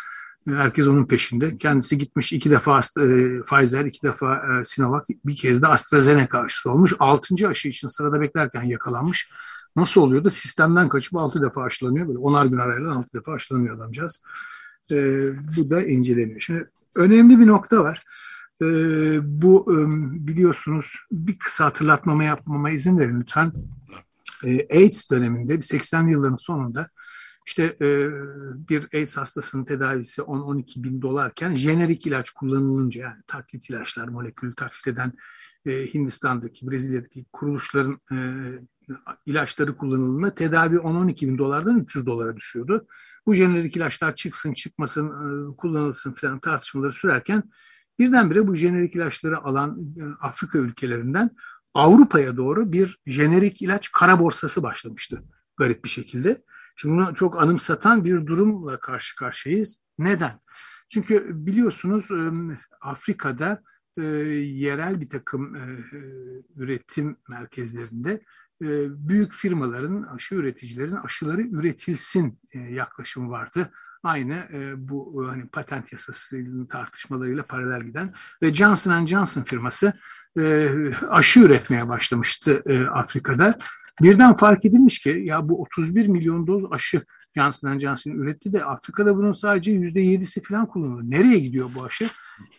Ee, 0.47 0.51
herkes 0.51 0.88
onun 0.88 1.05
peşinde. 1.05 1.57
Kendisi 1.57 1.97
gitmiş 1.97 2.33
iki 2.33 2.51
defa 2.51 2.79
e, 2.79 3.41
Pfizer, 3.50 3.85
iki 3.85 4.01
defa 4.03 4.35
e, 4.35 4.65
Sinovac, 4.65 5.03
bir 5.25 5.35
kez 5.35 5.62
de 5.62 5.67
AstraZeneca 5.67 6.39
aşısı 6.39 6.71
olmuş. 6.71 6.93
Altıncı 7.00 7.47
aşı 7.47 7.67
için 7.67 7.88
sırada 7.88 8.21
beklerken 8.21 8.63
yakalanmış. 8.63 9.29
Nasıl 9.75 10.01
oluyor 10.01 10.24
da 10.24 10.29
sistemden 10.29 10.89
kaçıp 10.89 11.15
altı 11.15 11.41
defa 11.41 11.63
aşılanıyor. 11.63 12.07
Böyle 12.07 12.19
onar 12.19 12.45
gün 12.45 12.57
arayla 12.57 12.95
altı 12.95 13.09
defa 13.13 13.31
aşılanıyor 13.33 13.77
adamcağız. 13.77 14.24
Ee, 14.91 15.29
bu 15.57 15.69
da 15.69 15.81
inceleniyor. 15.81 16.39
Şimdi 16.39 16.69
önemli 16.95 17.39
bir 17.39 17.47
nokta 17.47 17.83
var 17.83 18.05
e, 18.62 18.65
bu 19.41 19.65
e, 19.74 19.75
biliyorsunuz 20.27 20.95
bir 21.12 21.39
kısa 21.39 21.65
hatırlatmama 21.65 22.24
yapmama 22.24 22.69
izin 22.69 22.97
verin 22.97 23.21
lütfen. 23.21 23.53
E, 24.45 24.77
AIDS 24.77 25.12
döneminde 25.12 25.55
80'li 25.55 26.12
yılların 26.12 26.35
sonunda 26.35 26.89
işte 27.47 27.63
e, 27.81 28.09
bir 28.69 28.88
AIDS 28.93 29.17
hastasının 29.17 29.65
tedavisi 29.65 30.21
10-12 30.21 30.83
bin 30.83 31.01
dolarken 31.01 31.55
jenerik 31.55 32.07
ilaç 32.07 32.29
kullanılınca 32.29 33.01
yani 33.01 33.21
taklit 33.27 33.69
ilaçlar, 33.69 34.07
molekül 34.07 34.55
taklit 34.55 34.88
eden 34.88 35.13
e, 35.65 35.71
Hindistan'daki, 35.93 36.71
Brezilya'daki 36.71 37.25
kuruluşların 37.33 38.00
e, 38.12 38.17
ilaçları 39.25 39.77
kullanıldığında 39.77 40.35
tedavi 40.35 40.75
10-12 40.75 41.27
bin 41.27 41.38
dolardan 41.38 41.79
300 41.79 42.05
dolara 42.05 42.35
düşüyordu. 42.35 42.88
Bu 43.25 43.33
jenerik 43.33 43.77
ilaçlar 43.77 44.15
çıksın 44.15 44.53
çıkmasın 44.53 45.07
e, 45.07 45.55
kullanılsın 45.55 46.13
falan 46.13 46.39
tartışmaları 46.39 46.93
sürerken 46.93 47.43
Birdenbire 47.99 48.47
bu 48.47 48.55
jenerik 48.55 48.95
ilaçları 48.95 49.37
alan 49.37 49.79
e, 49.79 50.03
Afrika 50.21 50.57
ülkelerinden 50.57 51.29
Avrupa'ya 51.73 52.37
doğru 52.37 52.71
bir 52.71 52.99
jenerik 53.05 53.61
ilaç 53.61 53.91
kara 53.91 54.19
borsası 54.19 54.63
başlamıştı 54.63 55.23
garip 55.57 55.83
bir 55.83 55.89
şekilde. 55.89 56.43
Şimdi 56.75 56.95
bunu 56.95 57.15
çok 57.15 57.41
anımsatan 57.41 58.05
bir 58.05 58.25
durumla 58.27 58.79
karşı 58.79 59.15
karşıyayız. 59.15 59.81
Neden? 59.97 60.39
Çünkü 60.89 61.29
biliyorsunuz 61.45 62.11
e, 62.11 62.31
Afrika'da 62.81 63.63
e, 63.97 64.03
yerel 64.03 65.01
bir 65.01 65.09
takım 65.09 65.55
üretim 66.55 67.17
merkezlerinde 67.29 68.21
büyük 68.89 69.31
firmaların, 69.31 70.03
aşı 70.03 70.35
üreticilerin 70.35 70.95
aşıları 70.95 71.41
üretilsin 71.41 72.39
yaklaşımı 72.69 73.29
vardı 73.29 73.71
aynı 74.05 74.33
e, 74.53 74.89
bu 74.89 75.24
e, 75.24 75.27
hani 75.27 75.47
patent 75.47 75.93
yasası 75.93 76.38
tartışmalarıyla 76.69 77.43
paralel 77.43 77.85
giden 77.85 78.13
ve 78.41 78.53
Johnson 78.53 79.05
Johnson 79.05 79.43
firması 79.43 79.93
e, 80.38 80.69
aşı 81.09 81.39
üretmeye 81.39 81.89
başlamıştı 81.89 82.63
e, 82.65 82.85
Afrika'da. 82.85 83.59
Birden 84.01 84.33
fark 84.33 84.65
edilmiş 84.65 85.00
ki 85.00 85.24
ya 85.25 85.50
bu 85.50 85.62
31 85.62 86.07
milyon 86.07 86.47
doz 86.47 86.71
aşı 86.71 87.01
Johnson 87.38 87.79
Johnson 87.79 88.12
üretti 88.12 88.53
de 88.53 88.65
Afrika'da 88.65 89.17
bunun 89.17 89.31
sadece 89.31 89.71
yüzde 89.71 90.01
yedisi 90.01 90.41
falan 90.41 90.65
kullanılıyor. 90.65 91.12
Nereye 91.12 91.39
gidiyor 91.39 91.69
bu 91.75 91.83
aşı? 91.83 92.09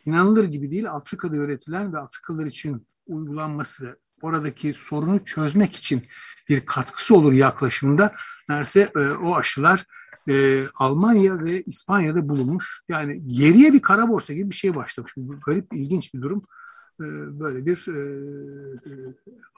İnanılır 0.06 0.44
gibi 0.44 0.70
değil. 0.70 0.90
Afrika'da 0.90 1.36
üretilen 1.36 1.92
ve 1.92 1.98
Afrikalılar 1.98 2.46
için 2.46 2.86
uygulanması 3.06 3.98
oradaki 4.22 4.72
sorunu 4.72 5.24
çözmek 5.24 5.76
için 5.76 6.02
bir 6.48 6.60
katkısı 6.60 7.16
olur 7.16 7.32
yaklaşımında. 7.32 8.12
Derse 8.48 8.90
e, 8.96 8.98
o 8.98 9.36
aşılar 9.36 9.84
e, 10.28 10.64
Almanya 10.74 11.44
ve 11.44 11.62
İspanya'da 11.62 12.28
bulunmuş. 12.28 12.80
Yani 12.88 13.28
geriye 13.28 13.72
bir 13.72 13.82
kara 13.82 14.08
borsa 14.08 14.32
gibi 14.32 14.50
bir 14.50 14.54
şey 14.54 14.74
başlamış. 14.74 15.14
Garip, 15.46 15.72
ilginç 15.72 16.14
bir 16.14 16.22
durum. 16.22 16.42
E, 17.00 17.04
böyle 17.40 17.66
bir 17.66 17.88
e, 17.88 18.00
e 18.90 18.92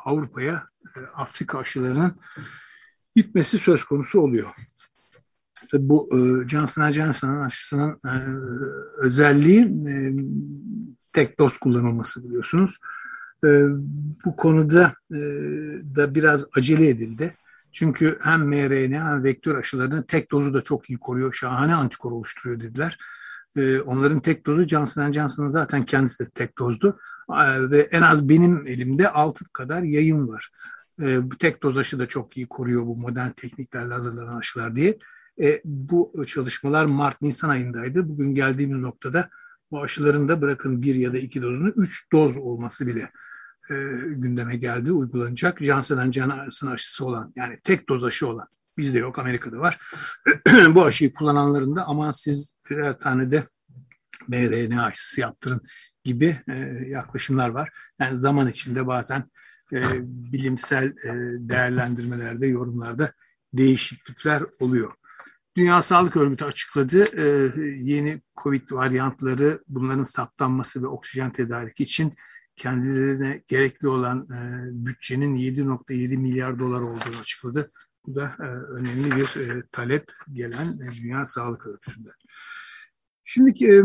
Avrupa'ya 0.05 0.69
e, 0.97 1.01
Afrika 1.15 1.59
aşılarının 1.59 2.17
gitmesi 3.15 3.59
söz 3.59 3.85
konusu 3.85 4.21
oluyor. 4.21 4.49
Tabii 5.71 5.89
bu 5.89 6.09
e, 6.13 6.49
Johnson 6.49 6.91
Johnson'ın 6.93 7.41
aşısının 7.41 7.99
e, 8.05 8.15
özelliği 8.99 9.61
e, 9.89 9.95
tek 11.13 11.39
doz 11.39 11.59
kullanılması 11.59 12.25
biliyorsunuz. 12.25 12.79
E, 13.45 13.49
bu 14.25 14.37
konuda 14.37 14.95
e, 15.11 15.19
da 15.97 16.15
biraz 16.15 16.47
acele 16.57 16.89
edildi. 16.89 17.35
Çünkü 17.73 18.19
hem 18.23 18.49
mRNA 18.49 19.11
hem 19.11 19.25
vektör 19.25 19.55
aşılarının 19.55 20.03
tek 20.03 20.31
dozu 20.31 20.55
da 20.55 20.63
çok 20.63 20.91
iyi 20.91 20.99
koruyor. 20.99 21.35
Şahane 21.35 21.75
antikor 21.75 22.13
oluşturuyor 22.13 22.61
dediler. 22.61 22.99
E, 23.57 23.81
onların 23.81 24.21
tek 24.21 24.47
dozu 24.47 24.69
Johnson 24.69 25.13
Johnson'ın 25.13 25.49
zaten 25.49 25.85
kendisi 25.85 26.25
de 26.25 26.31
tek 26.31 26.59
dozdu. 26.59 26.99
E, 27.31 27.71
ve 27.71 27.81
en 27.81 28.03
az 28.03 28.29
benim 28.29 28.67
elimde 28.67 29.09
6 29.09 29.45
kadar 29.53 29.83
yayın 29.83 30.29
var. 30.29 30.51
E, 31.03 31.31
bu 31.31 31.39
tek 31.39 31.63
doz 31.63 31.79
aşı 31.79 31.99
da 31.99 32.07
çok 32.07 32.37
iyi 32.37 32.49
koruyor 32.49 32.87
bu 32.87 32.97
modern 32.97 33.31
tekniklerle 33.31 33.95
hazırlanan 33.95 34.39
aşılar 34.39 34.77
diye. 34.77 34.99
Bu 35.65 36.25
çalışmalar 36.27 36.85
Mart-Nisan 36.85 37.49
ayındaydı. 37.49 38.09
Bugün 38.09 38.35
geldiğimiz 38.35 38.81
noktada 38.81 39.29
bu 39.71 39.83
aşıların 39.83 40.29
da 40.29 40.41
bırakın 40.41 40.83
bir 40.83 40.95
ya 40.95 41.13
da 41.13 41.19
iki 41.19 41.43
dozunu 41.43 41.69
üç 41.69 42.13
doz 42.13 42.37
olması 42.37 42.87
bile 42.87 43.11
e, 43.71 43.75
gündeme 44.17 44.57
geldi, 44.57 44.93
uygulanacak. 44.93 45.59
Johnson 45.63 46.13
Johnson 46.13 46.69
aşısı 46.69 47.07
olan 47.07 47.33
yani 47.37 47.59
tek 47.65 47.89
doz 47.89 48.05
aşı 48.05 48.29
olan 48.29 48.49
bizde 48.79 48.99
yok 48.99 49.19
Amerika'da 49.19 49.59
var. 49.59 49.79
bu 50.75 50.85
aşıyı 50.85 51.15
kullananların 51.15 51.77
da 51.77 51.85
aman 51.87 52.11
siz 52.11 52.53
birer 52.71 52.99
tane 52.99 53.33
de 53.33 53.45
mRNA 54.29 54.85
aşısı 54.85 55.21
yaptırın 55.21 55.61
gibi 56.05 56.37
e, 56.49 56.55
yaklaşımlar 56.87 57.49
var. 57.49 57.71
Yani 58.01 58.19
zaman 58.19 58.49
içinde 58.49 58.87
bazen 58.87 59.31
e, 59.73 59.81
bilimsel 60.03 60.87
e, 60.87 61.13
değerlendirmelerde, 61.49 62.47
yorumlarda 62.47 63.13
değişiklikler 63.53 64.43
oluyor. 64.61 64.93
Dünya 65.57 65.83
Sağlık 65.83 66.17
Örgütü 66.17 66.45
açıkladı. 66.45 67.05
E, 67.17 67.53
yeni 67.77 68.23
COVID 68.43 68.73
varyantları 68.73 69.61
bunların 69.69 70.05
saptanması 70.05 70.83
ve 70.83 70.87
oksijen 70.87 71.31
tedariki 71.31 71.83
için 71.83 72.15
kendilerine 72.59 73.43
gerekli 73.49 73.89
olan 73.89 74.19
e, 74.19 74.41
bütçenin 74.87 75.37
7.7 75.37 76.17
milyar 76.17 76.59
dolar 76.59 76.81
olduğunu 76.81 77.21
açıkladı. 77.21 77.71
Bu 78.07 78.15
da 78.15 78.33
e, 78.41 78.47
önemli 78.79 79.17
bir 79.17 79.41
e, 79.41 79.63
talep 79.73 80.13
gelen 80.33 80.67
e, 80.67 81.03
Dünya 81.03 81.27
Sağlık 81.27 81.67
Örgütü'nden. 81.67 82.13
Şimdi 83.25 83.65
e, 83.65 83.83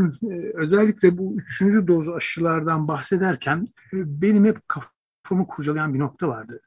özellikle 0.53 1.17
bu 1.17 1.37
üçüncü 1.37 1.87
doz 1.87 2.09
aşılardan 2.09 2.87
bahsederken 2.87 3.67
e, 3.93 4.21
benim 4.21 4.45
hep 4.45 4.57
kafamı 4.67 5.47
kurcalayan 5.47 5.93
bir 5.93 5.99
nokta 5.99 6.27
vardı. 6.27 6.59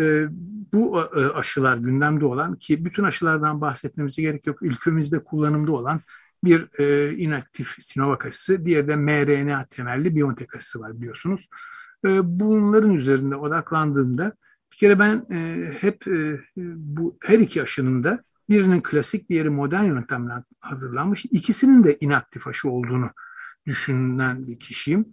E, 0.00 0.26
bu 0.72 1.00
e, 1.00 1.20
aşılar 1.34 1.76
gündemde 1.76 2.24
olan 2.24 2.56
ki 2.56 2.84
bütün 2.84 3.04
aşılardan 3.04 3.60
bahsetmemize 3.60 4.22
gerek 4.22 4.46
yok. 4.46 4.62
Ülkemizde 4.62 5.24
kullanımda 5.24 5.72
olan 5.72 6.00
bir 6.44 6.80
e, 6.80 7.14
inaktif 7.16 7.76
Sinovac 7.80 8.26
aşısı, 8.26 8.66
diğeri 8.66 8.88
de 8.88 8.96
mRNA 8.96 9.66
temelli 9.66 10.16
BioNTech 10.16 10.54
aşısı 10.54 10.80
var 10.80 11.00
biliyorsunuz. 11.00 11.48
E, 12.06 12.40
bunların 12.40 12.94
üzerinde 12.94 13.36
odaklandığımda 13.36 14.32
bir 14.72 14.76
kere 14.76 14.98
ben 14.98 15.26
e, 15.30 15.70
hep 15.80 16.08
e, 16.08 16.40
bu 16.76 17.16
her 17.22 17.38
iki 17.38 17.62
aşının 17.62 18.04
da 18.04 18.24
birinin 18.48 18.80
klasik, 18.80 19.28
diğeri 19.28 19.50
modern 19.50 19.84
yöntemle 19.84 20.32
hazırlanmış. 20.60 21.24
İkisinin 21.24 21.84
de 21.84 21.96
inaktif 22.00 22.46
aşı 22.46 22.70
olduğunu 22.70 23.10
düşünen 23.66 24.46
bir 24.46 24.58
kişiyim. 24.58 25.06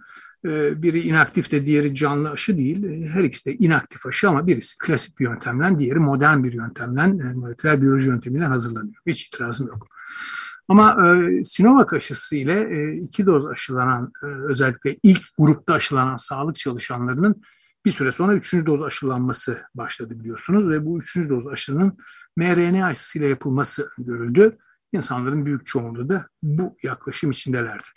E, 0.46 0.82
biri 0.82 1.00
inaktif 1.00 1.52
de 1.52 1.66
diğeri 1.66 1.96
canlı 1.96 2.32
aşı 2.32 2.58
değil. 2.58 2.84
E, 2.84 3.08
her 3.08 3.24
ikisi 3.24 3.46
de 3.46 3.56
inaktif 3.56 4.06
aşı 4.06 4.30
ama 4.30 4.48
birisi 4.48 4.78
klasik 4.78 5.20
bir 5.20 5.26
yöntemle, 5.26 5.80
diğeri 5.80 6.00
modern 6.00 6.44
bir 6.44 6.54
yöntemle, 6.54 7.02
e, 7.02 7.34
moleküler 7.34 7.82
biyoloji 7.82 8.08
yöntemiyle 8.08 8.46
hazırlanıyor. 8.46 8.96
Hiç 9.06 9.28
itirazım 9.28 9.68
yok. 9.68 9.88
Ama 10.68 11.08
e, 11.08 11.44
Sinovac 11.44 11.94
aşısı 11.94 12.36
ile 12.36 12.70
e, 12.70 12.94
iki 12.98 13.26
doz 13.26 13.46
aşılanan 13.46 14.12
e, 14.24 14.26
özellikle 14.26 14.98
ilk 15.04 15.24
grupta 15.38 15.74
aşılanan 15.74 16.18
sağlık 16.18 16.56
çalışanlarının 16.56 17.42
bir 17.86 17.92
süre 17.92 18.12
sonra 18.12 18.34
üçüncü 18.34 18.66
doz 18.66 18.82
aşılanması 18.82 19.64
başladı 19.76 20.20
biliyorsunuz 20.20 20.70
ve 20.70 20.86
bu 20.86 21.00
üçüncü 21.00 21.30
doz 21.30 21.48
aşının 21.48 21.98
mRNA 22.38 22.86
aşısıyla 22.86 23.28
yapılması 23.28 23.90
görüldü. 23.98 24.58
İnsanların 24.92 25.46
büyük 25.46 25.66
çoğunluğu 25.66 26.10
da 26.10 26.28
bu 26.44 26.76
yaklaşım 26.84 27.32
içindelerdi. 27.32 27.88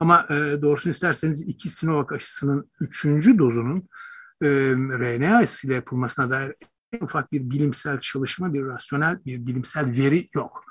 Ama 0.00 0.26
e, 0.30 0.62
doğrusunu 0.62 0.90
isterseniz 0.90 1.48
iki 1.48 1.68
Sinovac 1.68 2.12
aşısının 2.12 2.70
üçüncü 2.80 3.38
dozunun 3.38 3.88
e, 4.42 4.48
RNA 4.76 5.36
aşısıyla 5.36 5.76
yapılmasına 5.76 6.30
dair 6.30 6.54
en 6.92 7.00
ufak 7.00 7.32
bir 7.32 7.50
bilimsel 7.50 8.00
çalışma, 8.00 8.54
bir 8.54 8.64
rasyonel, 8.64 9.18
bir 9.26 9.46
bilimsel 9.46 9.86
veri 9.86 10.24
yok. 10.34 10.67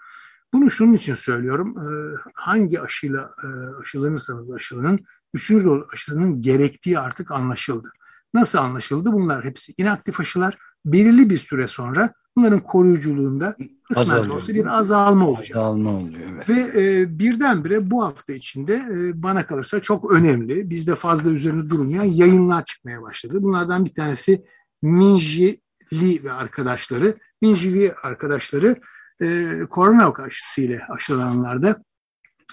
Bunu 0.62 0.72
şunun 0.72 0.94
için 0.94 1.16
söylüyorum. 1.16 1.76
E, 1.78 1.88
hangi 2.36 2.82
aşıyla 2.82 3.30
e, 3.44 3.48
aşılanırsanız 3.82 4.52
aşılanın, 4.52 5.00
üçüncü 5.34 5.66
doz 5.66 5.84
aşısının 5.94 6.42
gerektiği 6.42 7.00
artık 7.00 7.32
anlaşıldı. 7.32 7.90
Nasıl 8.34 8.60
anlaşıldı? 8.60 9.14
Bunlar 9.14 9.44
hepsi 9.44 9.74
inaktif 9.78 10.20
aşılar. 10.20 10.58
Belirli 10.86 11.30
bir 11.30 11.38
süre 11.38 11.68
sonra 11.68 12.14
bunların 12.36 12.60
koruyuculuğunda 12.60 13.56
kısmen 13.84 14.30
olsa 14.30 14.54
bir 14.54 14.78
azalma 14.80 15.28
olacak. 15.28 15.58
Azalma 15.58 15.90
oluyor. 15.90 16.30
Evet. 16.34 16.50
Ve 16.50 16.82
e, 16.82 17.20
birdenbire 17.20 17.92
bu 17.92 18.04
hafta 18.04 18.34
içinde 18.34 18.74
e, 18.74 19.24
bana 19.24 19.46
kalırsa 19.46 19.80
çok 19.80 20.12
önemli, 20.12 20.70
bizde 20.70 20.96
fazla 20.96 21.30
üzerine 21.30 21.70
durmayan 21.70 22.04
yayınlar 22.04 22.66
çıkmaya 22.66 23.02
başladı. 23.02 23.44
Bunlardan 23.44 23.86
bir 23.86 23.94
tanesi 23.94 24.46
Minji 24.82 25.62
Li 25.94 26.24
ve 26.24 26.32
arkadaşları. 26.34 27.16
Minji 27.42 27.74
Li 27.74 27.94
arkadaşları 28.04 28.76
e, 29.22 29.60
korona 29.70 30.14
aşısıyla 30.14 30.80
aşılananlarda 30.90 31.84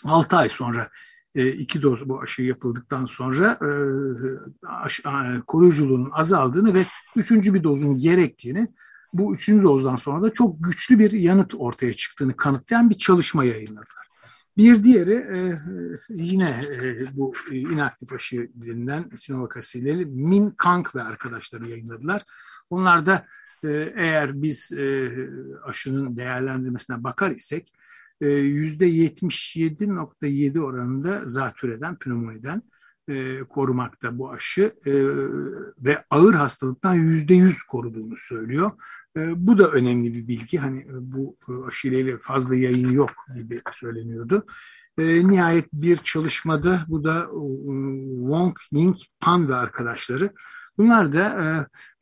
6 0.05 0.37
ay 0.37 0.48
sonra 0.48 0.88
e, 1.35 1.48
iki 1.48 1.83
doz 1.83 2.09
bu 2.09 2.20
aşı 2.20 2.42
yapıldıktan 2.42 3.05
sonra 3.05 3.59
e, 3.62 3.70
aş, 4.66 5.00
e, 5.00 5.40
koruyuculuğun 5.46 6.11
azaldığını 6.12 6.74
ve 6.74 6.87
üçüncü 7.16 7.55
bir 7.55 7.64
dozun 7.64 7.98
gerektiğini 7.98 8.68
bu 9.12 9.35
üçüncü 9.35 9.64
dozdan 9.64 9.96
sonra 9.96 10.22
da 10.22 10.33
çok 10.33 10.64
güçlü 10.64 10.98
bir 10.98 11.12
yanıt 11.12 11.55
ortaya 11.55 11.92
çıktığını 11.92 12.37
kanıtlayan 12.37 12.90
bir 12.90 12.98
çalışma 12.98 13.44
yayınladılar. 13.44 14.05
Bir 14.57 14.85
diğeri 14.85 15.14
e, 15.14 15.59
yine 16.09 16.50
e, 16.50 17.07
bu 17.16 17.33
inaktif 17.50 18.12
aşı 18.12 18.50
denilen 18.55 19.11
Sinovac 19.14 19.57
aşıları 19.57 20.07
Min 20.07 20.50
Kang 20.50 20.94
ve 20.94 21.03
arkadaşları 21.03 21.68
yayınladılar. 21.68 22.22
Onlar 22.70 23.07
da 23.07 23.27
eğer 23.96 24.42
biz 24.42 24.72
e, 24.72 25.11
aşının 25.64 26.16
değerlendirmesine 26.16 27.05
bakar 27.05 27.31
isek 27.31 27.72
%77.7 28.20 30.61
oranında 30.61 31.22
zatürreden, 31.24 31.98
pneumoniden 31.98 32.62
e, 33.09 33.40
korumakta 33.40 34.18
bu 34.18 34.31
aşı 34.31 34.72
e, 34.87 34.92
ve 35.79 36.05
ağır 36.11 36.35
hastalıktan 36.35 36.94
yüzde 36.94 37.35
yüz 37.35 37.62
koruduğunu 37.62 38.16
söylüyor. 38.16 38.70
E, 39.16 39.46
bu 39.46 39.59
da 39.59 39.70
önemli 39.70 40.14
bir 40.14 40.29
bilgi. 40.29 40.59
Hani 40.59 40.79
e, 40.79 40.92
bu 40.92 41.37
e, 41.48 41.53
aşıyla 41.66 42.18
fazla 42.20 42.57
yayın 42.57 42.90
yok 42.90 43.11
gibi 43.37 43.62
söyleniyordu. 43.72 44.46
E, 44.98 45.29
nihayet 45.29 45.72
bir 45.72 45.96
çalışmada 45.96 46.85
bu 46.88 47.05
da 47.05 47.20
e, 47.20 47.24
Wong 48.20 48.57
Ying 48.70 48.96
Pan 49.20 49.48
ve 49.48 49.55
arkadaşları. 49.55 50.31
Bunlar 50.79 51.12
da 51.12 51.27
e, 51.27 51.46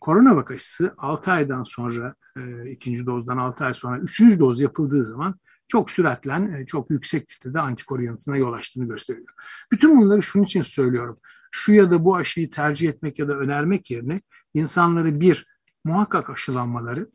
korona 0.02 0.36
vakası 0.36 0.94
6 0.98 1.30
aydan 1.30 1.62
sonra 1.62 2.14
e, 2.36 2.70
ikinci 2.70 3.06
dozdan 3.06 3.38
6 3.38 3.64
ay 3.64 3.74
sonra 3.74 3.98
üçüncü 3.98 4.38
doz 4.38 4.60
yapıldığı 4.60 5.04
zaman 5.04 5.34
çok 5.68 5.90
süratlen, 5.90 6.52
e, 6.52 6.66
çok 6.66 6.90
yüksek 6.90 7.28
titrede 7.28 7.60
antikor 7.60 8.00
yanıtına 8.00 8.36
yol 8.36 8.52
açtığını 8.52 8.86
gösteriyor. 8.86 9.28
Bütün 9.72 10.00
bunları 10.00 10.22
şunun 10.22 10.44
için 10.44 10.62
söylüyorum. 10.62 11.18
Şu 11.50 11.72
ya 11.72 11.90
da 11.90 12.04
bu 12.04 12.16
aşıyı 12.16 12.50
tercih 12.50 12.88
etmek 12.88 13.18
ya 13.18 13.28
da 13.28 13.36
önermek 13.36 13.90
yerine 13.90 14.20
insanları 14.54 15.20
bir, 15.20 15.46
muhakkak 15.84 16.30
aşılanmaları, 16.30 17.08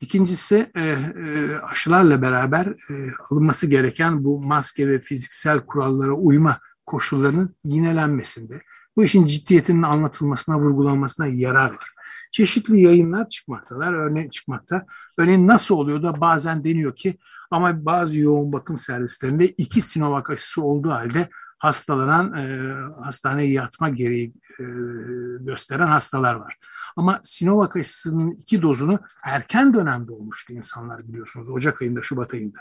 İkincisi 0.00 0.70
e, 0.76 0.80
e, 0.80 1.56
aşılarla 1.56 2.22
beraber 2.22 2.66
e, 2.66 2.94
alınması 3.30 3.66
gereken 3.66 4.24
bu 4.24 4.40
maske 4.40 4.88
ve 4.88 5.00
fiziksel 5.00 5.60
kurallara 5.60 6.12
uyma 6.12 6.58
koşullarının 6.86 7.56
yinelenmesinde. 7.64 8.60
Bu 8.96 9.04
işin 9.04 9.26
ciddiyetinin 9.26 9.82
anlatılmasına, 9.82 10.58
vurgulanmasına 10.58 11.26
yarar 11.26 11.70
var. 11.70 11.90
Çeşitli 12.30 12.80
yayınlar 12.80 13.28
çıkmaktalar, 13.28 13.92
örneğin 13.92 14.28
çıkmakta. 14.28 14.86
Örneğin 15.18 15.46
nasıl 15.46 15.74
oluyor 15.74 16.02
da 16.02 16.20
bazen 16.20 16.64
deniyor 16.64 16.96
ki 16.96 17.18
ama 17.50 17.84
bazı 17.84 18.18
yoğun 18.18 18.52
bakım 18.52 18.78
servislerinde 18.78 19.46
iki 19.48 19.80
Sinovac 19.80 20.30
aşısı 20.30 20.62
olduğu 20.62 20.90
halde 20.90 21.28
hastalanan, 21.58 22.32
e, 22.32 22.74
hastaneye 23.02 23.52
yatma 23.52 23.88
gereği 23.88 24.32
e, 24.60 24.64
gösteren 25.40 25.86
hastalar 25.86 26.34
var. 26.34 26.58
Ama 26.96 27.20
Sinovac 27.22 27.76
aşısının 27.76 28.30
iki 28.30 28.62
dozunu 28.62 28.98
erken 29.24 29.74
dönemde 29.74 30.12
olmuştu 30.12 30.52
insanlar 30.52 31.08
biliyorsunuz. 31.08 31.48
Ocak 31.48 31.82
ayında, 31.82 32.02
Şubat 32.02 32.34
ayında. 32.34 32.58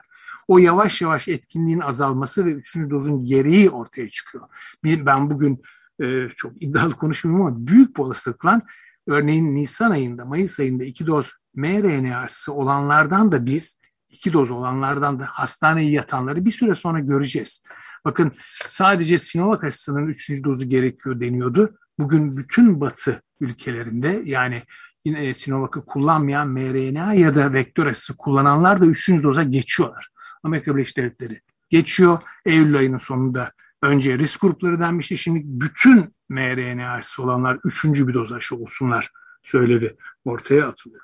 O 0.47 0.58
yavaş 0.58 1.01
yavaş 1.01 1.27
etkinliğin 1.27 1.79
azalması 1.79 2.45
ve 2.45 2.51
üçüncü 2.51 2.89
dozun 2.89 3.25
gereği 3.25 3.69
ortaya 3.69 4.10
çıkıyor. 4.10 4.43
Ben 4.86 5.29
bugün 5.29 5.62
e, 6.01 6.29
çok 6.36 6.62
iddialı 6.62 6.93
konuşmuyorum 6.93 7.45
ama 7.45 7.67
büyük 7.67 7.97
bir 7.97 8.01
olasılıkla 8.01 8.62
örneğin 9.10 9.56
Nisan 9.56 9.91
ayında, 9.91 10.26
Mayıs 10.26 10.60
ayında 10.60 10.84
iki 10.84 11.08
doz 11.08 11.32
mRNA 11.56 12.19
aşısı 12.19 12.54
olanlardan 12.54 13.32
da 13.32 13.45
biz 13.45 13.80
iki 14.12 14.34
doz 14.34 14.52
olanlardan 14.52 15.19
da 15.19 15.26
hastaneye 15.26 15.91
yatanları 15.91 16.45
bir 16.45 16.52
süre 16.52 16.76
sonra 16.76 17.00
göreceğiz. 17.00 17.63
Bakın 18.06 18.32
sadece 18.67 19.17
Sinovac 19.17 19.63
aşısının 19.63 20.08
üçüncü 20.08 20.43
dozu 20.43 20.69
gerekiyor 20.69 21.19
deniyordu. 21.19 21.78
Bugün 22.00 22.38
bütün 22.38 22.82
batı 22.82 23.22
ülkelerinde 23.39 24.22
yani 24.26 24.62
yine 25.06 25.34
Sinovac'ı 25.34 25.86
kullanmayan 25.86 26.48
mRNA 26.48 27.13
ya 27.13 27.36
da 27.36 27.54
vektör 27.54 27.86
aşısı 27.86 28.17
kullananlar 28.17 28.82
da 28.82 28.86
üçüncü 28.86 29.24
doza 29.24 29.43
geçiyorlar. 29.43 30.10
Amerika 30.43 30.76
Birleşik 30.76 30.98
Devletleri 30.98 31.41
geçiyor. 31.69 32.19
Eylül 32.45 32.78
ayının 32.78 32.98
sonunda 32.98 33.52
önce 33.82 34.18
risk 34.18 34.42
grupları 34.42 34.82
denmişti. 34.82 35.18
Şimdi 35.18 35.42
bütün 35.44 36.15
mRNA 36.30 36.92
aşısı 36.92 37.24
olanlar 37.24 37.60
üçüncü 37.63 38.08
bir 38.08 38.13
doz 38.13 38.32
aşı 38.32 38.56
olsunlar 38.56 39.12
söyledi. 39.42 39.96
Ortaya 40.26 40.68
atılıyor. 40.68 41.02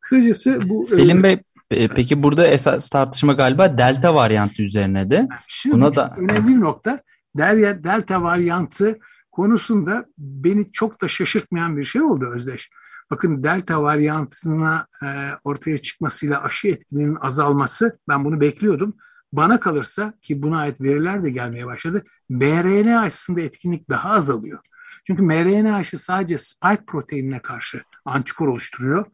Kısacası 0.00 0.60
bu... 0.64 0.86
Selim 0.86 1.18
e, 1.18 1.22
Bey 1.22 1.42
peki 1.70 2.22
burada 2.22 2.46
esas 2.46 2.88
tartışma 2.88 3.32
galiba 3.32 3.78
delta 3.78 4.14
varyantı 4.14 4.62
üzerine 4.62 5.10
de. 5.10 5.28
Şimdi 5.48 5.76
Buna 5.76 5.94
da 5.94 6.14
önemli 6.18 6.48
bir 6.48 6.60
nokta. 6.60 7.00
Delta 7.36 8.22
varyantı 8.22 8.98
konusunda 9.32 10.06
beni 10.18 10.72
çok 10.72 11.02
da 11.02 11.08
şaşırtmayan 11.08 11.76
bir 11.76 11.84
şey 11.84 12.02
oldu 12.02 12.26
Özdeş. 12.34 12.70
Bakın 13.10 13.44
delta 13.44 13.82
varyantına 13.82 14.86
e, 15.02 15.06
ortaya 15.44 15.78
çıkmasıyla 15.78 16.42
aşı 16.42 16.68
etkinin 16.68 17.16
azalması 17.20 17.98
ben 18.08 18.24
bunu 18.24 18.40
bekliyordum. 18.40 18.96
Bana 19.32 19.60
kalırsa 19.60 20.12
ki 20.22 20.42
buna 20.42 20.58
ait 20.58 20.80
veriler 20.80 21.24
de 21.24 21.30
gelmeye 21.30 21.66
başladı. 21.66 22.04
mRNA 22.28 23.00
aşısında 23.00 23.40
etkinlik 23.40 23.90
daha 23.90 24.10
azalıyor. 24.10 24.58
Çünkü 25.06 25.22
mRNA 25.22 25.76
aşı 25.76 25.98
sadece 25.98 26.38
spike 26.38 26.84
proteinine 26.86 27.42
karşı 27.42 27.82
antikor 28.04 28.48
oluşturuyor. 28.48 29.06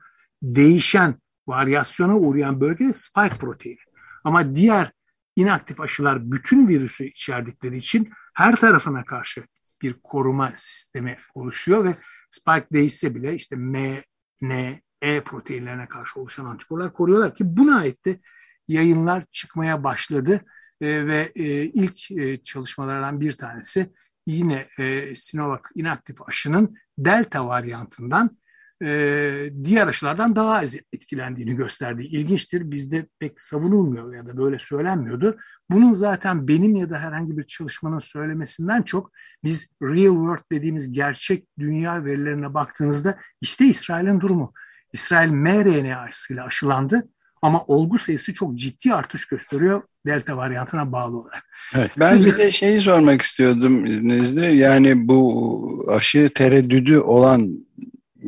Değişen, 0.43 1.15
varyasyona 1.47 2.17
uğrayan 2.17 2.61
bölge 2.61 2.93
spike 2.93 3.37
protein. 3.41 3.79
Ama 4.25 4.55
diğer 4.55 4.93
inaktif 5.37 5.81
aşılar 5.81 6.33
bütün 6.33 6.69
virüsü 6.69 7.05
içerdikleri 7.05 7.77
için 7.77 8.13
her 8.35 8.57
tarafına 8.57 9.05
karşı 9.05 9.45
bir 9.83 9.95
koruma 10.03 10.53
sistemi 10.57 11.17
oluşuyor 11.35 11.85
ve 11.85 11.95
spike 12.31 12.67
değişse 12.73 13.15
bile 13.15 13.35
işte 13.35 13.57
M, 13.57 14.03
N, 14.41 14.81
E 15.03 15.21
proteinlerine 15.21 15.87
karşı 15.87 16.21
oluşan 16.21 16.45
antikorlar 16.45 16.93
koruyorlar 16.93 17.35
ki 17.35 17.57
buna 17.57 17.79
ait 17.79 18.05
de 18.05 18.21
yayınlar 18.69 19.25
çıkmaya 19.33 19.85
başladı 19.85 20.41
e, 20.81 21.07
ve 21.07 21.33
e, 21.35 21.45
ilk 21.65 22.11
e, 22.11 22.43
çalışmalardan 22.45 23.21
bir 23.21 23.33
tanesi 23.33 23.93
yine 24.27 24.67
e, 24.79 25.17
Sinovac 25.17 25.61
inaktif 25.75 26.29
aşının 26.29 26.77
delta 26.99 27.47
varyantından 27.47 28.39
e, 28.83 29.51
diğer 29.65 29.87
aşılardan 29.87 30.37
daha 30.37 30.59
az 30.59 30.75
etkilendiğini 30.93 31.57
gösterdi. 31.57 32.03
İlginçtir 32.03 32.71
bizde 32.71 33.07
pek 33.19 33.41
savunulmuyor 33.41 34.15
ya 34.15 34.27
da 34.27 34.37
böyle 34.37 34.59
söylenmiyordu. 34.59 35.37
Bunun 35.71 35.93
zaten 35.93 36.49
benim 36.49 36.77
ya 36.77 36.91
da 36.91 36.99
herhangi 36.99 37.39
bir 37.39 37.43
çalışmanın 37.43 37.99
söylemesinden 37.99 38.83
çok 38.83 39.11
biz 39.45 39.71
real 39.83 40.15
world 40.15 40.43
dediğimiz 40.53 40.93
gerçek 40.93 41.49
dünya 41.59 42.05
verilerine 42.05 42.55
baktığınızda 42.55 43.19
işte 43.41 43.65
İsrail'in 43.65 44.21
durumu. 44.21 44.53
İsrail 44.93 45.31
mRNA 45.31 46.01
aşısıyla 46.01 46.45
aşılandı 46.45 47.09
ama 47.43 47.65
olgu 47.67 47.99
sayısı 47.99 48.35
çok 48.35 48.55
ciddi 48.55 48.95
artış 48.95 49.27
gösteriyor 49.27 49.83
delta 50.07 50.37
varyantına 50.37 50.93
bağlı 50.93 51.17
olarak. 51.17 51.45
Evet, 51.75 51.91
ben 51.99 52.25
bir 52.25 52.39
de 52.39 52.53
şeyi 52.53 52.81
sormak 52.81 53.23
istiyordum 53.23 53.85
izninizle. 53.85 54.47
Yani 54.47 55.09
bu 55.09 55.87
aşı 55.91 56.31
tereddüdü 56.35 56.99
olan 56.99 57.67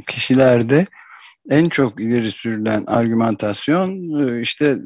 kişilerde 0.07 0.87
en 1.51 1.69
çok 1.69 2.01
ileri 2.01 2.31
sürülen 2.31 2.85
argümantasyon 2.87 3.91
işte 4.41 4.77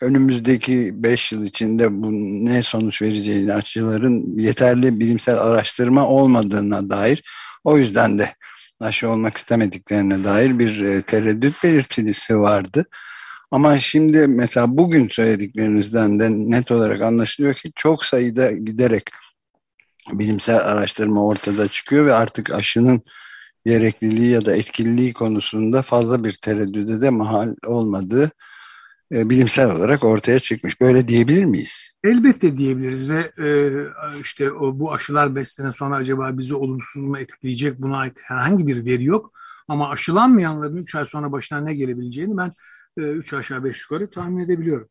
önümüzdeki 0.00 0.90
5 0.94 1.32
yıl 1.32 1.44
içinde 1.44 2.02
bu 2.02 2.12
ne 2.44 2.62
sonuç 2.62 3.02
vereceğini 3.02 3.52
aşıların 3.52 4.38
yeterli 4.38 5.00
bilimsel 5.00 5.38
araştırma 5.38 6.08
olmadığına 6.08 6.90
dair 6.90 7.22
o 7.64 7.78
yüzden 7.78 8.18
de 8.18 8.34
aşı 8.80 9.08
olmak 9.08 9.36
istemediklerine 9.36 10.24
dair 10.24 10.58
bir 10.58 10.80
e, 10.80 11.02
tereddüt 11.02 11.64
belirtilisi 11.64 12.38
vardı. 12.38 12.84
Ama 13.50 13.78
şimdi 13.78 14.26
mesela 14.26 14.76
bugün 14.76 15.08
söylediklerinizden 15.08 16.20
de 16.20 16.30
net 16.30 16.70
olarak 16.70 17.02
anlaşılıyor 17.02 17.54
ki 17.54 17.72
çok 17.76 18.04
sayıda 18.04 18.52
giderek 18.52 19.10
bilimsel 20.12 20.56
araştırma 20.56 21.26
ortada 21.26 21.68
çıkıyor 21.68 22.06
ve 22.06 22.14
artık 22.14 22.52
aşının 22.52 23.02
gerekliliği 23.66 24.30
ya 24.30 24.44
da 24.44 24.56
etkililiği 24.56 25.12
konusunda 25.12 25.82
fazla 25.82 26.24
bir 26.24 26.32
tereddüde 26.32 27.00
de 27.00 27.10
mahal 27.10 27.54
olmadığı 27.66 28.30
e, 29.12 29.30
bilimsel 29.30 29.70
olarak 29.70 30.04
ortaya 30.04 30.38
çıkmış. 30.38 30.80
Böyle 30.80 31.08
diyebilir 31.08 31.44
miyiz? 31.44 31.94
Elbette 32.04 32.56
diyebiliriz 32.56 33.10
ve 33.10 33.32
e, 33.44 33.48
işte 34.20 34.52
o, 34.52 34.78
bu 34.78 34.92
aşılar 34.92 35.34
5 35.34 35.48
sene 35.48 35.72
sonra 35.72 35.96
acaba 35.96 36.38
bizi 36.38 36.54
olumsuz 36.54 37.02
mu 37.02 37.18
etkileyecek 37.18 37.82
buna 37.82 37.98
ait 37.98 38.16
herhangi 38.22 38.66
bir 38.66 38.84
veri 38.84 39.04
yok. 39.04 39.32
Ama 39.68 39.88
aşılanmayanların 39.88 40.76
3 40.76 40.94
ay 40.94 41.06
sonra 41.06 41.32
başına 41.32 41.60
ne 41.60 41.74
gelebileceğini 41.74 42.36
ben 42.36 42.52
3 42.96 43.32
e, 43.32 43.36
aşağı 43.36 43.64
5 43.64 43.82
yukarı 43.82 44.10
tahmin 44.10 44.44
edebiliyorum. 44.44 44.88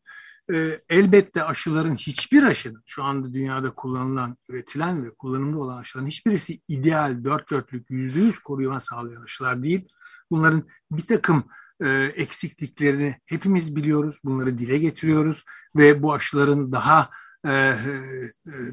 E, 0.52 0.80
elbette 0.88 1.44
aşıların 1.44 1.96
hiçbir 1.96 2.42
aşının 2.42 2.82
şu 2.86 3.02
anda 3.04 3.32
dünyada 3.32 3.70
kullanılan, 3.70 4.36
üretilen 4.48 5.04
ve 5.04 5.10
kullanımda 5.10 5.58
olan 5.58 5.78
aşıların 5.78 6.06
hiçbirisi 6.06 6.60
ideal, 6.68 7.24
dört 7.24 7.50
dörtlük, 7.50 7.90
yüzde 7.90 8.20
yüz 8.20 8.38
koruyma 8.38 8.80
sağlayan 8.80 9.22
aşılar 9.22 9.62
değil. 9.62 9.88
Bunların 10.30 10.62
bir 10.90 11.06
takım 11.06 11.44
e, 11.84 11.88
eksikliklerini 12.16 13.20
hepimiz 13.26 13.76
biliyoruz, 13.76 14.20
bunları 14.24 14.58
dile 14.58 14.78
getiriyoruz 14.78 15.44
ve 15.76 16.02
bu 16.02 16.14
aşıların 16.14 16.72
daha 16.72 17.10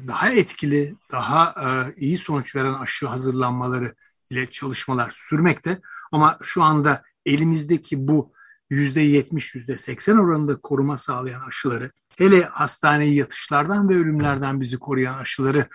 daha 0.08 0.30
etkili, 0.30 0.94
daha 1.12 1.54
iyi 1.96 2.18
sonuç 2.18 2.56
veren 2.56 2.74
aşı 2.74 3.06
hazırlanmaları 3.06 3.94
ile 4.30 4.50
çalışmalar 4.50 5.10
sürmekte. 5.14 5.80
Ama 6.12 6.38
şu 6.42 6.62
anda 6.62 7.02
elimizdeki 7.26 8.08
bu 8.08 8.32
%70, 8.70 9.54
%80 9.54 10.18
oranında 10.20 10.60
koruma 10.60 10.96
sağlayan 10.96 11.40
aşıları, 11.48 11.90
hele 12.18 12.42
hastaneye 12.42 13.14
yatışlardan 13.14 13.88
ve 13.88 13.94
ölümlerden 13.94 14.60
bizi 14.60 14.78
koruyan 14.78 15.18
aşıları 15.18 15.66